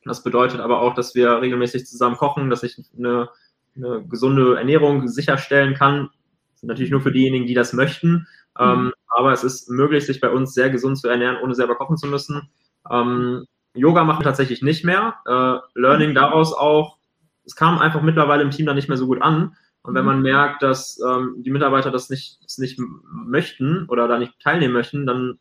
Das 0.05 0.23
bedeutet 0.23 0.61
aber 0.61 0.81
auch, 0.81 0.93
dass 0.93 1.13
wir 1.13 1.41
regelmäßig 1.41 1.85
zusammen 1.85 2.15
kochen, 2.15 2.49
dass 2.49 2.63
ich 2.63 2.77
eine, 2.97 3.29
eine 3.75 4.03
gesunde 4.07 4.57
Ernährung 4.57 5.07
sicherstellen 5.07 5.73
kann. 5.73 6.09
Natürlich 6.61 6.91
nur 6.91 7.01
für 7.01 7.11
diejenigen, 7.11 7.47
die 7.47 7.53
das 7.53 7.73
möchten. 7.73 8.27
Ähm, 8.57 8.85
mhm. 8.85 8.91
Aber 9.09 9.31
es 9.33 9.43
ist 9.43 9.69
möglich, 9.69 10.05
sich 10.05 10.21
bei 10.21 10.29
uns 10.29 10.53
sehr 10.53 10.69
gesund 10.69 10.97
zu 10.97 11.07
ernähren, 11.07 11.37
ohne 11.41 11.55
selber 11.55 11.75
kochen 11.75 11.97
zu 11.97 12.07
müssen. 12.07 12.49
Ähm, 12.89 13.45
Yoga 13.73 14.03
machen 14.03 14.19
wir 14.19 14.25
tatsächlich 14.25 14.61
nicht 14.61 14.83
mehr. 14.83 15.15
Äh, 15.25 15.79
Learning 15.79 16.13
daraus 16.15 16.53
auch, 16.53 16.97
es 17.45 17.55
kam 17.55 17.79
einfach 17.79 18.01
mittlerweile 18.01 18.43
im 18.43 18.51
Team 18.51 18.65
dann 18.65 18.75
nicht 18.75 18.89
mehr 18.89 18.97
so 18.97 19.07
gut 19.07 19.21
an. 19.21 19.55
Und 19.81 19.95
wenn 19.95 20.01
mhm. 20.01 20.07
man 20.07 20.21
merkt, 20.21 20.61
dass 20.61 20.99
ähm, 21.05 21.35
die 21.39 21.51
Mitarbeiter 21.51 21.91
das 21.91 22.09
nicht, 22.09 22.39
das 22.43 22.57
nicht 22.57 22.79
möchten 23.03 23.85
oder 23.87 24.07
da 24.07 24.19
nicht 24.19 24.39
teilnehmen 24.39 24.73
möchten, 24.73 25.05
dann 25.05 25.39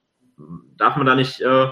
darf 0.76 0.96
man 0.96 1.07
da 1.07 1.14
nicht 1.14 1.40
äh, 1.40 1.68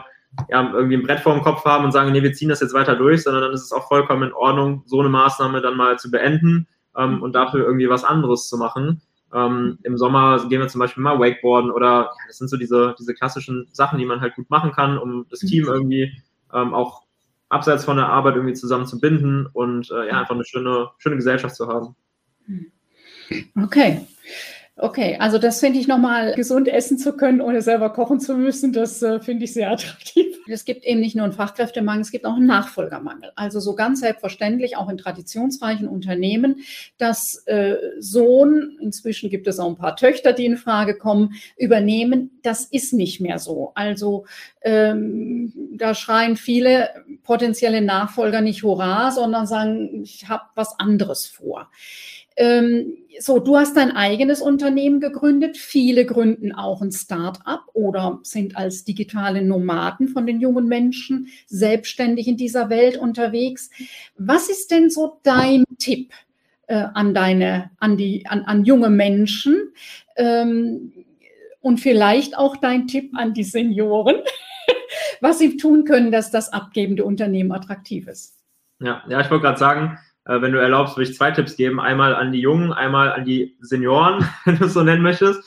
ja, 0.50 0.72
irgendwie 0.72 0.96
ein 0.96 1.02
Brett 1.02 1.20
vor 1.20 1.34
dem 1.34 1.42
Kopf 1.42 1.64
haben 1.64 1.84
und 1.84 1.92
sagen, 1.92 2.12
nee, 2.12 2.22
wir 2.22 2.32
ziehen 2.32 2.48
das 2.48 2.60
jetzt 2.60 2.74
weiter 2.74 2.96
durch, 2.96 3.22
sondern 3.22 3.42
dann 3.42 3.52
ist 3.52 3.62
es 3.62 3.72
auch 3.72 3.88
vollkommen 3.88 4.24
in 4.24 4.32
Ordnung, 4.32 4.82
so 4.86 5.00
eine 5.00 5.08
Maßnahme 5.08 5.60
dann 5.60 5.76
mal 5.76 5.98
zu 5.98 6.10
beenden 6.10 6.66
ähm, 6.96 7.22
und 7.22 7.34
dafür 7.34 7.64
irgendwie 7.64 7.88
was 7.88 8.04
anderes 8.04 8.48
zu 8.48 8.58
machen. 8.58 9.00
Ähm, 9.34 9.78
Im 9.82 9.98
Sommer 9.98 10.48
gehen 10.48 10.60
wir 10.60 10.68
zum 10.68 10.78
Beispiel 10.78 11.02
mal 11.02 11.18
Wakeboarden 11.18 11.70
oder 11.70 11.86
ja, 11.86 12.10
das 12.26 12.38
sind 12.38 12.48
so 12.48 12.56
diese, 12.56 12.94
diese 12.98 13.14
klassischen 13.14 13.68
Sachen, 13.72 13.98
die 13.98 14.06
man 14.06 14.20
halt 14.20 14.34
gut 14.36 14.48
machen 14.50 14.72
kann, 14.72 14.98
um 14.98 15.26
das 15.30 15.40
Team 15.40 15.64
mhm. 15.64 15.70
irgendwie 15.70 16.22
ähm, 16.52 16.74
auch 16.74 17.02
abseits 17.48 17.84
von 17.84 17.96
der 17.96 18.08
Arbeit 18.08 18.36
irgendwie 18.36 18.54
zusammen 18.54 18.86
zu 18.86 19.00
binden 19.00 19.46
und 19.52 19.90
äh, 19.90 20.08
ja, 20.08 20.20
einfach 20.20 20.34
eine 20.34 20.44
schöne, 20.44 20.90
schöne 20.98 21.16
Gesellschaft 21.16 21.54
zu 21.56 21.68
haben. 21.68 21.96
Okay. 23.60 24.06
Okay, 24.78 25.16
also 25.18 25.38
das 25.38 25.60
finde 25.60 25.78
ich 25.78 25.88
nochmal, 25.88 26.34
gesund 26.34 26.68
essen 26.68 26.98
zu 26.98 27.16
können, 27.16 27.40
ohne 27.40 27.62
selber 27.62 27.94
kochen 27.94 28.20
zu 28.20 28.34
müssen, 28.34 28.74
das 28.74 29.02
äh, 29.02 29.20
finde 29.20 29.46
ich 29.46 29.54
sehr 29.54 29.70
attraktiv. 29.70 30.26
Es 30.48 30.66
gibt 30.66 30.84
eben 30.84 31.00
nicht 31.00 31.16
nur 31.16 31.24
einen 31.24 31.32
Fachkräftemangel, 31.32 32.02
es 32.02 32.10
gibt 32.10 32.26
auch 32.26 32.36
einen 32.36 32.44
Nachfolgermangel. 32.44 33.32
Also 33.36 33.58
so 33.58 33.74
ganz 33.74 34.00
selbstverständlich 34.00 34.76
auch 34.76 34.90
in 34.90 34.98
traditionsreichen 34.98 35.88
Unternehmen, 35.88 36.56
dass 36.98 37.42
äh, 37.46 37.76
Sohn, 38.00 38.76
inzwischen 38.78 39.30
gibt 39.30 39.46
es 39.46 39.58
auch 39.58 39.70
ein 39.70 39.76
paar 39.76 39.96
Töchter, 39.96 40.34
die 40.34 40.44
in 40.44 40.58
Frage 40.58 40.98
kommen, 40.98 41.32
übernehmen, 41.56 42.38
das 42.42 42.66
ist 42.66 42.92
nicht 42.92 43.18
mehr 43.18 43.38
so. 43.38 43.72
Also 43.74 44.26
ähm, 44.60 45.54
da 45.72 45.94
schreien 45.94 46.36
viele 46.36 46.90
potenzielle 47.22 47.80
Nachfolger 47.80 48.42
nicht 48.42 48.62
Hurra, 48.62 49.10
sondern 49.10 49.46
sagen, 49.46 50.02
ich 50.02 50.28
habe 50.28 50.44
was 50.54 50.78
anderes 50.78 51.24
vor. 51.24 51.70
Ähm, 52.36 52.98
so, 53.18 53.38
du 53.38 53.56
hast 53.56 53.76
dein 53.76 53.92
eigenes 53.92 54.42
Unternehmen 54.42 55.00
gegründet. 55.00 55.56
Viele 55.56 56.04
gründen 56.04 56.52
auch 56.52 56.82
ein 56.82 56.92
Start-up 56.92 57.64
oder 57.72 58.20
sind 58.22 58.56
als 58.56 58.84
digitale 58.84 59.42
Nomaden 59.42 60.08
von 60.08 60.26
den 60.26 60.40
jungen 60.40 60.66
Menschen 60.66 61.28
selbstständig 61.46 62.28
in 62.28 62.36
dieser 62.36 62.68
Welt 62.68 62.98
unterwegs. 62.98 63.70
Was 64.18 64.50
ist 64.50 64.70
denn 64.70 64.90
so 64.90 65.18
dein 65.22 65.64
Tipp 65.78 66.12
äh, 66.66 66.84
an 66.92 67.14
deine, 67.14 67.70
an 67.78 67.96
die, 67.96 68.26
an, 68.26 68.42
an 68.42 68.64
junge 68.64 68.90
Menschen? 68.90 69.72
Ähm, 70.16 70.92
und 71.66 71.80
vielleicht 71.80 72.36
auch 72.38 72.56
dein 72.56 72.86
Tipp 72.86 73.10
an 73.16 73.34
die 73.34 73.42
Senioren, 73.42 74.16
was 75.20 75.38
sie 75.38 75.56
tun 75.56 75.84
können, 75.84 76.12
dass 76.12 76.30
das 76.30 76.52
abgebende 76.52 77.04
Unternehmen 77.04 77.50
attraktiv 77.50 78.06
ist. 78.06 78.36
Ja, 78.78 79.02
ja, 79.08 79.20
ich 79.20 79.30
wollte 79.30 79.44
gerade 79.44 79.58
sagen, 79.58 79.98
äh, 80.26 80.40
wenn 80.40 80.52
du 80.52 80.60
erlaubst, 80.60 80.96
würde 80.96 81.10
ich 81.10 81.16
zwei 81.16 81.30
Tipps 81.30 81.56
geben. 81.56 81.80
Einmal 81.80 82.14
an 82.14 82.32
die 82.32 82.40
Jungen, 82.40 82.72
einmal 82.72 83.12
an 83.12 83.24
die 83.24 83.56
Senioren, 83.60 84.28
wenn 84.44 84.58
du 84.58 84.64
es 84.66 84.74
so 84.74 84.82
nennen 84.82 85.02
möchtest. 85.02 85.42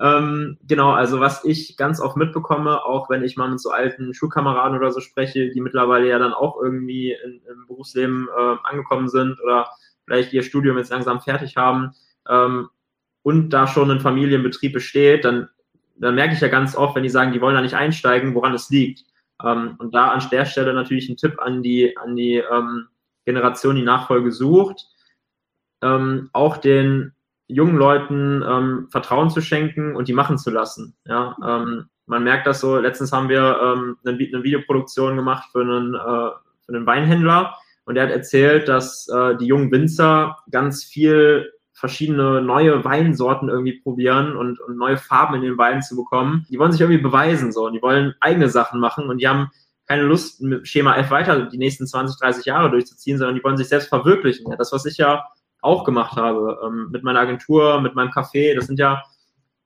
Ähm, 0.00 0.58
genau, 0.66 0.90
also 0.90 1.20
was 1.20 1.44
ich 1.44 1.76
ganz 1.76 2.00
oft 2.00 2.16
mitbekomme, 2.16 2.84
auch 2.84 3.08
wenn 3.10 3.22
ich 3.22 3.36
mal 3.36 3.48
mit 3.48 3.60
so 3.60 3.70
alten 3.70 4.12
Schulkameraden 4.12 4.76
oder 4.76 4.90
so 4.90 5.00
spreche, 5.00 5.50
die 5.50 5.60
mittlerweile 5.60 6.08
ja 6.08 6.18
dann 6.18 6.32
auch 6.32 6.60
irgendwie 6.60 7.12
in, 7.12 7.40
im 7.48 7.66
Berufsleben 7.68 8.28
äh, 8.36 8.56
angekommen 8.64 9.08
sind 9.08 9.40
oder 9.40 9.70
vielleicht 10.04 10.32
ihr 10.32 10.42
Studium 10.42 10.78
jetzt 10.78 10.90
langsam 10.90 11.20
fertig 11.20 11.56
haben 11.56 11.92
ähm, 12.28 12.68
und 13.22 13.50
da 13.50 13.68
schon 13.68 13.88
ein 13.90 14.00
Familienbetrieb 14.00 14.72
besteht, 14.72 15.24
dann, 15.24 15.48
dann 15.94 16.16
merke 16.16 16.34
ich 16.34 16.40
ja 16.40 16.48
ganz 16.48 16.76
oft, 16.76 16.96
wenn 16.96 17.04
die 17.04 17.08
sagen, 17.08 17.32
die 17.32 17.40
wollen 17.40 17.54
da 17.54 17.62
nicht 17.62 17.76
einsteigen, 17.76 18.34
woran 18.34 18.52
es 18.52 18.70
liegt. 18.70 19.04
Ähm, 19.44 19.76
und 19.78 19.94
da 19.94 20.08
an 20.08 20.26
der 20.32 20.44
Stelle 20.44 20.74
natürlich 20.74 21.08
ein 21.08 21.16
Tipp 21.16 21.40
an 21.40 21.62
die, 21.62 21.96
an 21.96 22.16
die 22.16 22.42
ähm, 22.50 22.88
Generation 23.24 23.76
die 23.76 23.82
Nachfolge 23.82 24.32
sucht, 24.32 24.86
ähm, 25.82 26.30
auch 26.32 26.56
den 26.56 27.12
jungen 27.46 27.76
Leuten 27.76 28.42
ähm, 28.46 28.88
Vertrauen 28.90 29.30
zu 29.30 29.40
schenken 29.40 29.96
und 29.96 30.08
die 30.08 30.14
machen 30.14 30.38
zu 30.38 30.50
lassen. 30.50 30.96
Ja, 31.04 31.36
ähm, 31.44 31.86
man 32.06 32.24
merkt 32.24 32.46
das 32.46 32.60
so. 32.60 32.78
Letztens 32.78 33.12
haben 33.12 33.28
wir 33.28 33.58
ähm, 33.62 33.96
eine, 34.04 34.18
Videoproduktion 34.18 35.16
gemacht 35.16 35.48
für 35.52 35.60
einen, 35.60 35.94
äh, 35.94 36.30
für 36.66 36.74
einen 36.74 36.86
Weinhändler 36.86 37.54
und 37.84 37.96
er 37.96 38.04
hat 38.04 38.10
erzählt, 38.10 38.68
dass 38.68 39.08
äh, 39.08 39.36
die 39.36 39.46
jungen 39.46 39.70
Winzer 39.70 40.38
ganz 40.50 40.84
viel 40.84 41.50
verschiedene 41.72 42.40
neue 42.40 42.84
Weinsorten 42.84 43.48
irgendwie 43.48 43.80
probieren 43.80 44.36
und, 44.36 44.60
und 44.60 44.78
neue 44.78 44.96
Farben 44.96 45.34
in 45.34 45.42
den 45.42 45.58
Weinen 45.58 45.82
zu 45.82 45.96
bekommen. 45.96 46.46
Die 46.48 46.58
wollen 46.58 46.72
sich 46.72 46.80
irgendwie 46.80 47.02
beweisen 47.02 47.52
so 47.52 47.66
und 47.66 47.74
die 47.74 47.82
wollen 47.82 48.14
eigene 48.20 48.48
Sachen 48.48 48.80
machen 48.80 49.08
und 49.08 49.18
die 49.18 49.28
haben 49.28 49.50
keine 49.86 50.02
Lust, 50.02 50.40
mit 50.42 50.66
Schema 50.66 50.96
F 50.96 51.10
weiter 51.10 51.46
die 51.46 51.58
nächsten 51.58 51.86
20, 51.86 52.18
30 52.18 52.44
Jahre 52.46 52.70
durchzuziehen, 52.70 53.18
sondern 53.18 53.36
die 53.36 53.44
wollen 53.44 53.56
sich 53.56 53.68
selbst 53.68 53.88
verwirklichen. 53.88 54.50
Ja, 54.50 54.56
das, 54.56 54.72
was 54.72 54.86
ich 54.86 54.96
ja 54.96 55.24
auch 55.60 55.84
gemacht 55.84 56.16
habe, 56.16 56.58
ähm, 56.64 56.88
mit 56.90 57.02
meiner 57.02 57.20
Agentur, 57.20 57.80
mit 57.80 57.94
meinem 57.94 58.10
Café, 58.10 58.54
das 58.54 58.66
sind 58.66 58.78
ja 58.78 59.02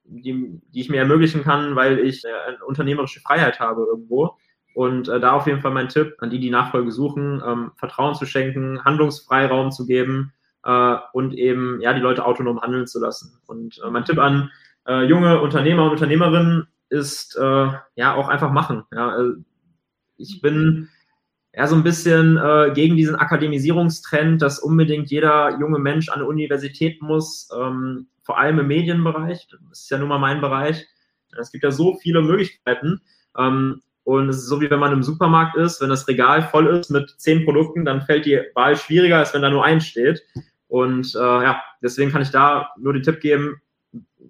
die, 0.05 0.61
die 0.73 0.81
ich 0.81 0.89
mir 0.89 0.99
ermöglichen 0.99 1.43
kann, 1.43 1.77
weil 1.77 1.99
ich 1.99 2.25
äh, 2.25 2.29
eine 2.47 2.65
unternehmerische 2.65 3.21
Freiheit 3.21 3.61
habe 3.61 3.85
irgendwo. 3.91 4.37
Und 4.75 5.09
äh, 5.09 5.21
da 5.21 5.33
auf 5.33 5.47
jeden 5.47 5.61
Fall 5.61 5.73
mein 5.73 5.89
Tipp 5.89 6.15
an 6.21 6.31
die, 6.31 6.39
die 6.39 6.51
Nachfolge 6.51 6.93
suchen, 6.93 7.43
ähm, 7.45 7.73
Vertrauen 7.77 8.15
zu 8.15 8.27
schenken, 8.27 8.85
Handlungsfreiraum 8.85 9.73
zu 9.73 9.87
geben 9.87 10.33
äh, 10.65 10.97
und 11.13 11.35
eben 11.35 11.81
ja 11.81 11.93
die 11.93 12.01
Leute 12.01 12.25
autonom 12.25 12.61
handeln 12.61 12.87
zu 12.87 13.01
lassen. 13.01 13.41
Und 13.47 13.81
äh, 13.85 13.91
mein 13.91 14.05
Tipp 14.05 14.19
an 14.19 14.51
äh, 14.87 15.03
junge 15.05 15.41
Unternehmer 15.41 15.85
und 15.85 15.91
Unternehmerinnen 15.91 16.69
ist 16.91 17.37
äh, 17.37 17.69
ja 17.97 18.15
auch 18.15 18.29
einfach 18.29 18.53
machen. 18.53 18.85
Ja, 18.93 19.17
ich 20.19 20.41
bin 20.43 20.89
ja 21.55 21.67
so 21.67 21.75
ein 21.75 21.83
bisschen 21.83 22.37
äh, 22.37 22.73
gegen 22.75 22.97
diesen 22.97 23.17
Akademisierungstrend, 23.17 24.43
dass 24.43 24.59
unbedingt 24.59 25.11
jeder 25.11 25.59
junge 25.59 25.79
Mensch 25.79 26.09
an 26.09 26.17
eine 26.17 26.27
Universität 26.27 27.01
muss, 27.01 27.49
ähm, 27.57 28.09
vor 28.23 28.39
allem 28.39 28.59
im 28.59 28.67
Medienbereich. 28.67 29.49
Das 29.51 29.81
ist 29.81 29.91
ja 29.91 29.99
nun 29.99 30.09
mal 30.09 30.19
mein 30.19 30.41
Bereich. 30.41 30.87
Es 31.41 31.51
gibt 31.51 31.65
ja 31.65 31.71
so 31.71 31.97
viele 31.97 32.21
Möglichkeiten. 32.21 33.01
Ähm, 33.37 33.81
und 34.05 34.29
es 34.29 34.39
ist 34.39 34.47
so, 34.47 34.61
wie 34.61 34.71
wenn 34.71 34.81
man 34.81 34.93
im 34.93 35.03
Supermarkt 35.03 35.57
ist, 35.57 35.81
wenn 35.81 35.91
das 35.91 36.09
Regal 36.09 36.43
voll 36.43 36.67
ist 36.69 36.91
mit 36.91 37.11
zehn 37.19 37.45
Produkten, 37.45 37.85
dann 37.85 38.03
fällt 38.03 38.25
die 38.25 38.41
Wahl 38.55 38.77
schwieriger, 38.77 39.19
als 39.19 39.35
wenn 39.35 39.43
da 39.43 39.51
nur 39.51 39.65
eins 39.65 39.87
steht. 39.87 40.23
Und 40.67 41.15
äh, 41.15 41.19
ja, 41.19 41.63
deswegen 41.83 42.11
kann 42.11 42.23
ich 42.23 42.31
da 42.31 42.71
nur 42.79 42.93
den 42.93 43.03
Tipp 43.03 43.21
geben, 43.21 43.61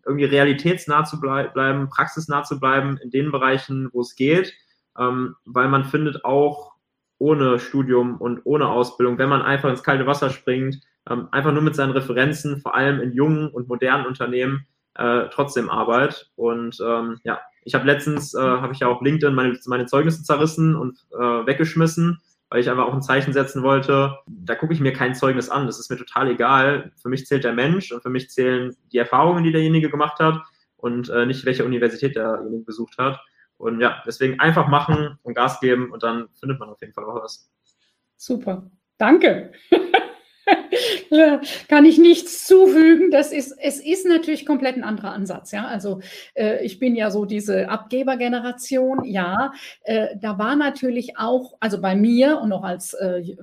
irgendwie 0.05 0.25
realitätsnah 0.25 1.05
zu 1.05 1.21
blei 1.21 1.49
bleiben, 1.49 1.89
praxisnah 1.89 2.43
zu 2.43 2.59
bleiben 2.59 2.99
in 3.03 3.11
den 3.11 3.31
Bereichen, 3.31 3.89
wo 3.93 4.01
es 4.01 4.17
geht, 4.17 4.53
ähm, 4.99 5.37
weil 5.45 5.69
man 5.69 5.85
findet 5.85 6.25
auch 6.25 6.73
ohne 7.19 7.59
Studium 7.59 8.17
und 8.17 8.41
ohne 8.45 8.69
Ausbildung, 8.69 9.19
wenn 9.19 9.29
man 9.29 9.43
einfach 9.43 9.71
ins 9.71 9.83
kalte 9.83 10.07
Wasser 10.07 10.31
springt, 10.31 10.81
ähm, 11.11 11.29
einfach 11.31 11.53
nur 11.53 11.63
mit 11.63 11.75
seinen 11.75 11.93
Referenzen, 11.93 12.61
vor 12.61 12.75
allem 12.75 13.01
in 13.01 13.13
jungen 13.13 13.49
und 13.49 13.69
modernen 13.69 14.07
Unternehmen, 14.07 14.67
äh, 14.95 15.27
trotzdem 15.31 15.71
Arbeit. 15.71 16.31
Und 16.37 16.79
ähm, 16.85 17.19
ja, 17.25 17.41
ich 17.65 17.75
habe 17.75 17.87
letztens, 17.87 18.35
äh, 18.35 18.41
habe 18.41 18.73
ich 18.73 18.81
ja 18.81 18.89
auf 18.89 19.03
LinkedIn 19.03 19.35
meine, 19.35 19.59
meine 19.67 19.87
Zeugnisse 19.87 20.23
zerrissen 20.23 20.77
und 20.77 20.99
äh, 21.13 21.47
weggeschmissen, 21.47 22.21
weil 22.51 22.61
ich 22.61 22.71
einfach 22.71 22.87
auch 22.87 22.95
ein 22.95 23.03
Zeichen 23.03 23.33
setzen 23.33 23.63
wollte. 23.63 24.17
Da 24.27 24.55
gucke 24.55 24.73
ich 24.73 24.81
mir 24.81 24.93
kein 24.93 25.15
Zeugnis 25.15 25.51
an. 25.51 25.67
Das 25.67 25.79
ist 25.79 25.91
mir 25.91 25.97
total 25.97 26.31
egal. 26.31 26.93
Für 27.01 27.09
mich 27.09 27.27
zählt 27.27 27.45
der 27.45 27.53
Mensch 27.53 27.93
und 27.93 28.03
für 28.03 28.11
mich 28.11 28.31
zählen 28.31 28.77
die 28.93 28.99
Erfahrungen, 28.99 29.45
die 29.45 29.53
derjenige 29.53 29.91
gemacht 29.91 30.19
hat 30.19 30.41
und 30.77 31.11
äh, 31.11 31.27
nicht 31.27 31.45
welche 31.45 31.65
Universität 31.65 32.17
derjenige 32.17 32.65
besucht 32.65 32.97
hat. 32.99 33.21
Und 33.59 33.81
ja, 33.81 34.03
deswegen 34.07 34.41
einfach 34.41 34.69
machen 34.69 35.19
und 35.23 35.35
Gas 35.35 35.61
geben 35.61 35.91
und 35.91 36.03
dann 36.03 36.29
findet 36.35 36.59
man 36.59 36.71
auf 36.71 36.81
jeden 36.81 36.95
Fall 36.95 37.05
auch 37.05 37.23
was. 37.23 37.51
Super. 38.17 38.71
Danke. 38.97 39.53
kann 41.69 41.85
ich 41.85 41.99
nichts 41.99 42.47
zufügen. 42.47 43.11
Das 43.11 43.33
ist, 43.33 43.53
es 43.61 43.81
ist 43.81 44.07
natürlich 44.07 44.47
komplett 44.47 44.77
ein 44.77 44.85
anderer 44.85 45.13
Ansatz. 45.13 45.53
Ja, 45.53 45.67
also 45.67 46.01
äh, 46.35 46.65
ich 46.65 46.79
bin 46.79 46.95
ja 46.95 47.11
so 47.11 47.25
diese 47.25 47.69
Abgebergeneration. 47.69 49.05
Ja, 49.05 49.53
äh, 49.83 50.17
da 50.21 50.39
war 50.39 50.57
natürlich 50.57 51.19
auch, 51.19 51.55
also 51.61 51.81
bei 51.81 51.97
mir 51.97 52.41
und 52.41 52.53
auch 52.53 52.65
als 52.65 52.95
äh, 52.95 53.37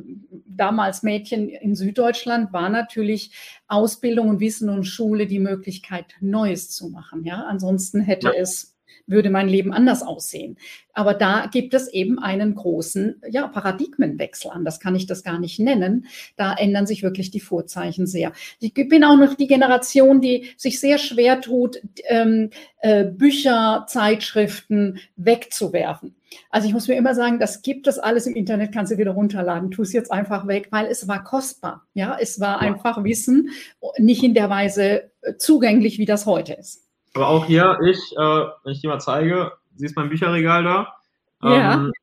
damals 0.45 1.03
Mädchen 1.03 1.49
in 1.49 1.75
Süddeutschland 1.75 2.53
war 2.53 2.69
natürlich 2.69 3.31
Ausbildung 3.67 4.29
und 4.29 4.39
Wissen 4.39 4.69
und 4.69 4.85
Schule 4.85 5.27
die 5.27 5.39
Möglichkeit, 5.39 6.15
Neues 6.21 6.71
zu 6.71 6.89
machen. 6.89 7.23
Ja, 7.23 7.45
ansonsten 7.47 8.01
hätte 8.01 8.27
ja. 8.27 8.33
es 8.41 8.74
würde 9.07 9.29
mein 9.29 9.47
Leben 9.47 9.73
anders 9.73 10.03
aussehen. 10.03 10.57
Aber 10.93 11.13
da 11.13 11.47
gibt 11.51 11.73
es 11.73 11.87
eben 11.89 12.19
einen 12.19 12.55
großen 12.55 13.21
ja, 13.29 13.47
Paradigmenwechsel 13.47 14.51
an. 14.51 14.65
Das 14.65 14.79
kann 14.79 14.95
ich 14.95 15.05
das 15.05 15.23
gar 15.23 15.39
nicht 15.39 15.59
nennen. 15.59 16.07
Da 16.37 16.53
ändern 16.53 16.87
sich 16.87 17.03
wirklich 17.03 17.31
die 17.31 17.39
Vorzeichen 17.39 18.07
sehr. 18.07 18.31
Ich 18.59 18.73
bin 18.73 19.03
auch 19.03 19.17
noch 19.17 19.35
die 19.35 19.47
Generation, 19.47 20.21
die 20.21 20.51
sich 20.57 20.79
sehr 20.79 20.97
schwer 20.97 21.41
tut, 21.41 21.81
ähm, 22.07 22.49
äh, 22.79 23.03
Bücher, 23.03 23.85
Zeitschriften 23.87 24.99
wegzuwerfen. 25.17 26.15
Also 26.49 26.67
ich 26.67 26.73
muss 26.73 26.87
mir 26.87 26.95
immer 26.95 27.15
sagen, 27.15 27.39
das 27.39 27.61
gibt 27.61 27.87
es 27.87 27.99
alles 27.99 28.27
im 28.27 28.35
Internet, 28.35 28.73
kannst 28.73 28.91
du 28.91 28.97
wieder 28.97 29.11
runterladen. 29.11 29.71
Tu 29.71 29.81
es 29.81 29.93
jetzt 29.93 30.11
einfach 30.11 30.47
weg, 30.47 30.67
weil 30.71 30.87
es 30.87 31.07
war 31.07 31.23
kostbar. 31.23 31.85
Ja, 31.93 32.17
es 32.19 32.39
war 32.39 32.61
einfach 32.61 33.03
Wissen, 33.03 33.49
nicht 33.97 34.23
in 34.23 34.33
der 34.33 34.49
Weise 34.49 35.11
äh, 35.21 35.35
zugänglich, 35.37 35.99
wie 35.99 36.05
das 36.05 36.25
heute 36.25 36.53
ist. 36.53 36.84
Aber 37.15 37.29
auch 37.29 37.45
hier, 37.45 37.79
ich, 37.85 38.13
äh, 38.17 38.45
wenn 38.63 38.73
ich 38.73 38.81
dir 38.81 38.89
mal 38.89 38.99
zeige, 38.99 39.53
siehst 39.75 39.95
mein 39.95 40.09
Bücherregal 40.09 40.63
da. 40.63 40.95
Ja. 41.41 41.73
Ähm, 41.73 41.93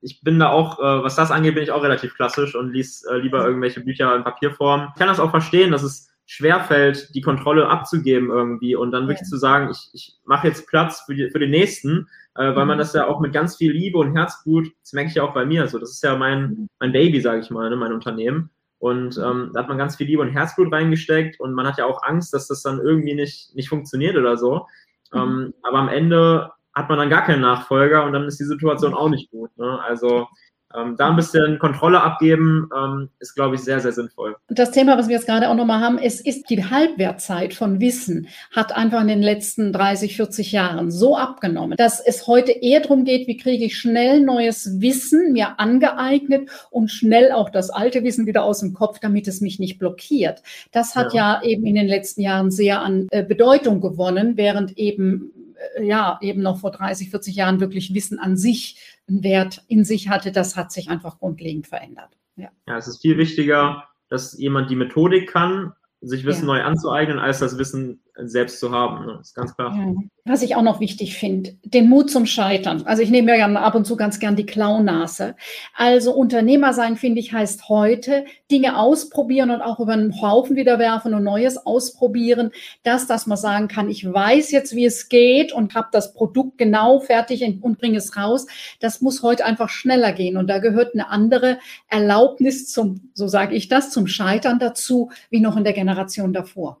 ich 0.00 0.22
bin 0.22 0.38
da 0.38 0.48
auch, 0.48 0.78
äh, 0.78 1.04
was 1.04 1.16
das 1.16 1.30
angeht, 1.30 1.54
bin 1.54 1.62
ich 1.62 1.72
auch 1.72 1.82
relativ 1.82 2.14
klassisch 2.14 2.54
und 2.54 2.72
lies 2.72 3.04
äh, 3.04 3.16
lieber 3.16 3.44
irgendwelche 3.44 3.80
Bücher 3.80 4.14
in 4.16 4.24
Papierform. 4.24 4.88
Ich 4.92 4.98
kann 4.98 5.08
das 5.08 5.20
auch 5.20 5.30
verstehen, 5.30 5.72
dass 5.72 5.82
es 5.82 6.10
schwerfällt, 6.24 7.14
die 7.14 7.20
Kontrolle 7.20 7.68
abzugeben 7.68 8.30
irgendwie 8.30 8.76
und 8.76 8.92
dann 8.92 9.08
wirklich 9.08 9.26
ja. 9.26 9.30
zu 9.30 9.36
sagen, 9.36 9.68
ich, 9.70 9.90
ich 9.92 10.14
mache 10.24 10.46
jetzt 10.46 10.68
Platz 10.68 11.02
für, 11.04 11.14
die, 11.14 11.28
für 11.28 11.40
den 11.40 11.50
nächsten, 11.50 12.08
äh, 12.34 12.54
weil 12.54 12.62
mhm. 12.62 12.68
man 12.68 12.78
das 12.78 12.94
ja 12.94 13.08
auch 13.08 13.20
mit 13.20 13.32
ganz 13.32 13.56
viel 13.56 13.72
Liebe 13.72 13.98
und 13.98 14.16
Herzblut, 14.16 14.68
das 14.80 14.92
merke 14.92 15.10
ich 15.10 15.16
ja 15.16 15.24
auch 15.24 15.34
bei 15.34 15.44
mir, 15.44 15.66
so 15.66 15.78
das 15.78 15.90
ist 15.90 16.02
ja 16.02 16.16
mein, 16.16 16.42
mhm. 16.42 16.68
mein 16.78 16.92
Baby, 16.92 17.20
sage 17.20 17.40
ich 17.40 17.50
mal, 17.50 17.68
ne, 17.68 17.76
mein 17.76 17.92
Unternehmen. 17.92 18.50
Und 18.80 19.18
ähm, 19.18 19.50
da 19.52 19.60
hat 19.60 19.68
man 19.68 19.76
ganz 19.78 19.96
viel 19.96 20.06
Liebe 20.06 20.22
und 20.22 20.30
Herzblut 20.30 20.72
reingesteckt 20.72 21.38
und 21.38 21.52
man 21.52 21.66
hat 21.66 21.76
ja 21.76 21.84
auch 21.84 22.02
Angst, 22.02 22.32
dass 22.32 22.48
das 22.48 22.62
dann 22.62 22.80
irgendwie 22.80 23.14
nicht, 23.14 23.54
nicht 23.54 23.68
funktioniert 23.68 24.16
oder 24.16 24.38
so. 24.38 24.66
Mhm. 25.12 25.20
Ähm, 25.20 25.54
aber 25.62 25.78
am 25.78 25.88
Ende 25.88 26.50
hat 26.74 26.88
man 26.88 26.98
dann 26.98 27.10
gar 27.10 27.24
keinen 27.24 27.42
Nachfolger 27.42 28.04
und 28.04 28.14
dann 28.14 28.24
ist 28.24 28.40
die 28.40 28.44
Situation 28.44 28.94
auch 28.94 29.10
nicht 29.10 29.30
gut. 29.30 29.56
Ne? 29.58 29.78
Also 29.82 30.28
ähm, 30.76 30.96
da 30.96 31.10
ein 31.10 31.16
bisschen 31.16 31.58
Kontrolle 31.58 32.00
abgeben, 32.02 32.68
ähm, 32.76 33.08
ist, 33.18 33.34
glaube 33.34 33.56
ich, 33.56 33.62
sehr, 33.62 33.80
sehr 33.80 33.92
sinnvoll. 33.92 34.36
Das 34.48 34.70
Thema, 34.70 34.96
was 34.96 35.08
wir 35.08 35.16
jetzt 35.16 35.26
gerade 35.26 35.48
auch 35.48 35.54
nochmal 35.54 35.80
haben, 35.80 35.98
es 35.98 36.20
ist 36.20 36.48
die 36.48 36.64
Halbwertzeit 36.64 37.54
von 37.54 37.80
Wissen, 37.80 38.28
hat 38.54 38.76
einfach 38.76 39.00
in 39.00 39.08
den 39.08 39.22
letzten 39.22 39.72
30, 39.72 40.16
40 40.16 40.52
Jahren 40.52 40.90
so 40.90 41.16
abgenommen, 41.16 41.76
dass 41.76 42.00
es 42.00 42.26
heute 42.26 42.52
eher 42.52 42.80
darum 42.80 43.04
geht, 43.04 43.26
wie 43.26 43.36
kriege 43.36 43.64
ich 43.64 43.78
schnell 43.78 44.20
neues 44.20 44.80
Wissen 44.80 45.32
mir 45.32 45.58
angeeignet 45.58 46.48
und 46.70 46.90
schnell 46.90 47.32
auch 47.32 47.50
das 47.50 47.70
alte 47.70 48.04
Wissen 48.04 48.26
wieder 48.26 48.44
aus 48.44 48.60
dem 48.60 48.72
Kopf, 48.72 48.98
damit 49.00 49.26
es 49.28 49.40
mich 49.40 49.58
nicht 49.58 49.78
blockiert. 49.78 50.42
Das 50.70 50.94
hat 50.94 51.12
ja, 51.12 51.40
ja 51.42 51.48
eben 51.48 51.66
in 51.66 51.74
den 51.74 51.88
letzten 51.88 52.20
Jahren 52.20 52.50
sehr 52.50 52.80
an 52.80 53.08
äh, 53.10 53.24
Bedeutung 53.24 53.80
gewonnen, 53.80 54.36
während 54.36 54.78
eben 54.78 55.32
äh, 55.76 55.84
ja, 55.84 56.18
eben 56.22 56.42
noch 56.42 56.58
vor 56.60 56.70
30, 56.70 57.10
40 57.10 57.36
Jahren 57.36 57.60
wirklich 57.60 57.94
Wissen 57.94 58.18
an 58.18 58.36
sich 58.36 58.99
Wert 59.10 59.64
in 59.68 59.84
sich 59.84 60.08
hatte, 60.08 60.32
das 60.32 60.56
hat 60.56 60.72
sich 60.72 60.88
einfach 60.88 61.18
grundlegend 61.18 61.66
verändert. 61.66 62.16
Ja, 62.36 62.50
ja 62.66 62.76
es 62.76 62.88
ist 62.88 63.02
viel 63.02 63.18
wichtiger, 63.18 63.84
dass 64.08 64.38
jemand 64.38 64.70
die 64.70 64.76
Methodik 64.76 65.28
kann, 65.28 65.72
sich 66.00 66.24
Wissen 66.24 66.48
ja. 66.48 66.54
neu 66.54 66.62
anzueignen, 66.62 67.18
als 67.18 67.40
das 67.40 67.58
Wissen 67.58 68.02
selbst 68.16 68.60
zu 68.60 68.70
haben. 68.70 69.06
Das 69.06 69.28
ist 69.28 69.34
ganz 69.34 69.54
klar. 69.54 69.74
Ja. 69.76 69.94
Was 70.24 70.42
ich 70.42 70.54
auch 70.54 70.62
noch 70.62 70.80
wichtig 70.80 71.16
finde, 71.16 71.56
den 71.64 71.88
Mut 71.88 72.10
zum 72.10 72.26
Scheitern. 72.26 72.82
Also 72.84 73.02
ich 73.02 73.10
nehme 73.10 73.36
ja 73.36 73.46
ab 73.46 73.74
und 73.74 73.86
zu 73.86 73.96
ganz 73.96 74.20
gern 74.20 74.36
die 74.36 74.46
Klaunase. 74.46 75.34
Also 75.74 76.12
Unternehmer 76.12 76.72
sein, 76.72 76.96
finde 76.96 77.20
ich, 77.20 77.32
heißt 77.32 77.68
heute 77.68 78.24
Dinge 78.50 78.78
ausprobieren 78.78 79.50
und 79.50 79.62
auch 79.62 79.80
über 79.80 79.92
einen 79.92 80.20
Haufen 80.20 80.56
wieder 80.56 80.78
werfen 80.78 81.14
und 81.14 81.24
Neues 81.24 81.58
ausprobieren. 81.58 82.50
Das, 82.82 83.06
dass 83.06 83.26
man 83.26 83.38
sagen 83.38 83.68
kann, 83.68 83.88
ich 83.88 84.04
weiß 84.10 84.50
jetzt, 84.50 84.74
wie 84.74 84.84
es 84.84 85.08
geht 85.08 85.52
und 85.52 85.74
habe 85.74 85.88
das 85.92 86.12
Produkt 86.12 86.58
genau 86.58 87.00
fertig 87.00 87.42
und 87.62 87.78
bringe 87.78 87.98
es 87.98 88.16
raus. 88.16 88.46
Das 88.80 89.00
muss 89.00 89.22
heute 89.22 89.44
einfach 89.44 89.68
schneller 89.68 90.12
gehen. 90.12 90.36
Und 90.36 90.48
da 90.48 90.58
gehört 90.58 90.94
eine 90.94 91.08
andere 91.08 91.58
Erlaubnis 91.88 92.68
zum, 92.70 93.10
so 93.14 93.26
sage 93.26 93.54
ich 93.54 93.68
das, 93.68 93.90
zum 93.90 94.06
Scheitern 94.06 94.58
dazu, 94.58 95.10
wie 95.30 95.40
noch 95.40 95.56
in 95.56 95.64
der 95.64 95.72
Generation 95.72 96.32
davor. 96.32 96.80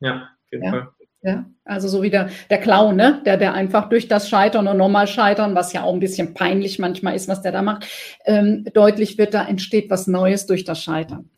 Ja, 0.00 0.28
ja. 0.50 0.70
Fall. 0.70 0.88
Ja, 1.20 1.46
also 1.64 1.88
so 1.88 2.02
wie 2.02 2.10
der, 2.10 2.30
der 2.48 2.58
Clown, 2.58 2.94
ne? 2.94 3.20
der, 3.26 3.36
der 3.36 3.52
einfach 3.52 3.88
durch 3.88 4.06
das 4.06 4.28
Scheitern 4.28 4.68
und 4.68 4.76
nochmal 4.76 5.08
Scheitern, 5.08 5.56
was 5.56 5.72
ja 5.72 5.82
auch 5.82 5.92
ein 5.92 5.98
bisschen 5.98 6.32
peinlich 6.32 6.78
manchmal 6.78 7.16
ist, 7.16 7.26
was 7.26 7.42
der 7.42 7.50
da 7.50 7.60
macht, 7.60 7.88
ähm, 8.24 8.64
deutlich 8.72 9.18
wird, 9.18 9.34
da 9.34 9.44
entsteht 9.44 9.90
was 9.90 10.06
Neues 10.06 10.46
durch 10.46 10.64
das 10.64 10.80
Scheitern. 10.80 11.28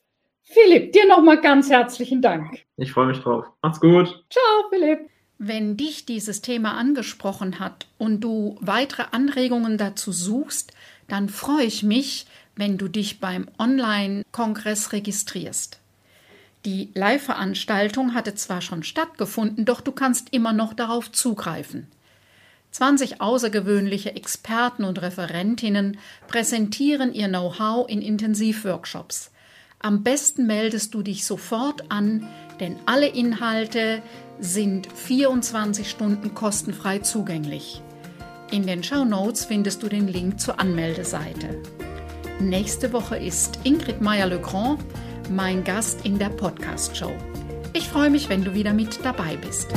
Philipp, 0.42 0.92
dir 0.92 1.06
nochmal 1.06 1.40
ganz 1.40 1.70
herzlichen 1.70 2.20
Dank. 2.20 2.58
Ich 2.76 2.92
freue 2.92 3.06
mich 3.06 3.20
drauf. 3.20 3.46
Macht's 3.62 3.80
gut. 3.80 4.08
Ciao, 4.28 4.68
Philipp. 4.68 5.08
Wenn 5.38 5.78
dich 5.78 6.04
dieses 6.04 6.42
Thema 6.42 6.76
angesprochen 6.76 7.60
hat 7.60 7.86
und 7.96 8.20
du 8.20 8.58
weitere 8.60 9.04
Anregungen 9.12 9.78
dazu 9.78 10.12
suchst, 10.12 10.74
dann 11.08 11.30
freue 11.30 11.64
ich 11.64 11.82
mich, 11.82 12.26
wenn 12.56 12.76
du 12.76 12.88
dich 12.88 13.20
beim 13.20 13.48
Online-Kongress 13.58 14.92
registrierst. 14.92 15.79
Die 16.66 16.90
Live-Veranstaltung 16.94 18.12
hatte 18.12 18.34
zwar 18.34 18.60
schon 18.60 18.82
stattgefunden, 18.82 19.64
doch 19.64 19.80
du 19.80 19.92
kannst 19.92 20.28
immer 20.32 20.52
noch 20.52 20.74
darauf 20.74 21.10
zugreifen. 21.10 21.88
20 22.72 23.20
außergewöhnliche 23.20 24.14
Experten 24.14 24.84
und 24.84 25.00
Referentinnen 25.00 25.98
präsentieren 26.28 27.14
ihr 27.14 27.28
Know-how 27.28 27.88
in 27.88 28.02
Intensivworkshops. 28.02 29.30
Am 29.80 30.02
besten 30.02 30.46
meldest 30.46 30.92
du 30.92 31.02
dich 31.02 31.24
sofort 31.24 31.90
an, 31.90 32.28
denn 32.60 32.76
alle 32.84 33.08
Inhalte 33.08 34.02
sind 34.38 34.86
24 34.92 35.88
Stunden 35.88 36.34
kostenfrei 36.34 36.98
zugänglich. 36.98 37.82
In 38.50 38.66
den 38.66 38.84
Show 38.84 39.04
Notes 39.06 39.46
findest 39.46 39.82
du 39.82 39.88
den 39.88 40.06
Link 40.06 40.38
zur 40.38 40.60
Anmeldeseite. 40.60 41.62
Nächste 42.40 42.92
Woche 42.92 43.16
ist 43.16 43.60
Ingrid 43.64 44.00
Meyer-Legrand 44.02 44.80
mein 45.30 45.62
Gast 45.64 46.04
in 46.04 46.18
der 46.18 46.28
Podcast-Show. 46.28 47.12
Ich 47.72 47.88
freue 47.88 48.10
mich, 48.10 48.28
wenn 48.28 48.44
du 48.44 48.52
wieder 48.52 48.72
mit 48.72 49.04
dabei 49.04 49.36
bist. 49.36 49.68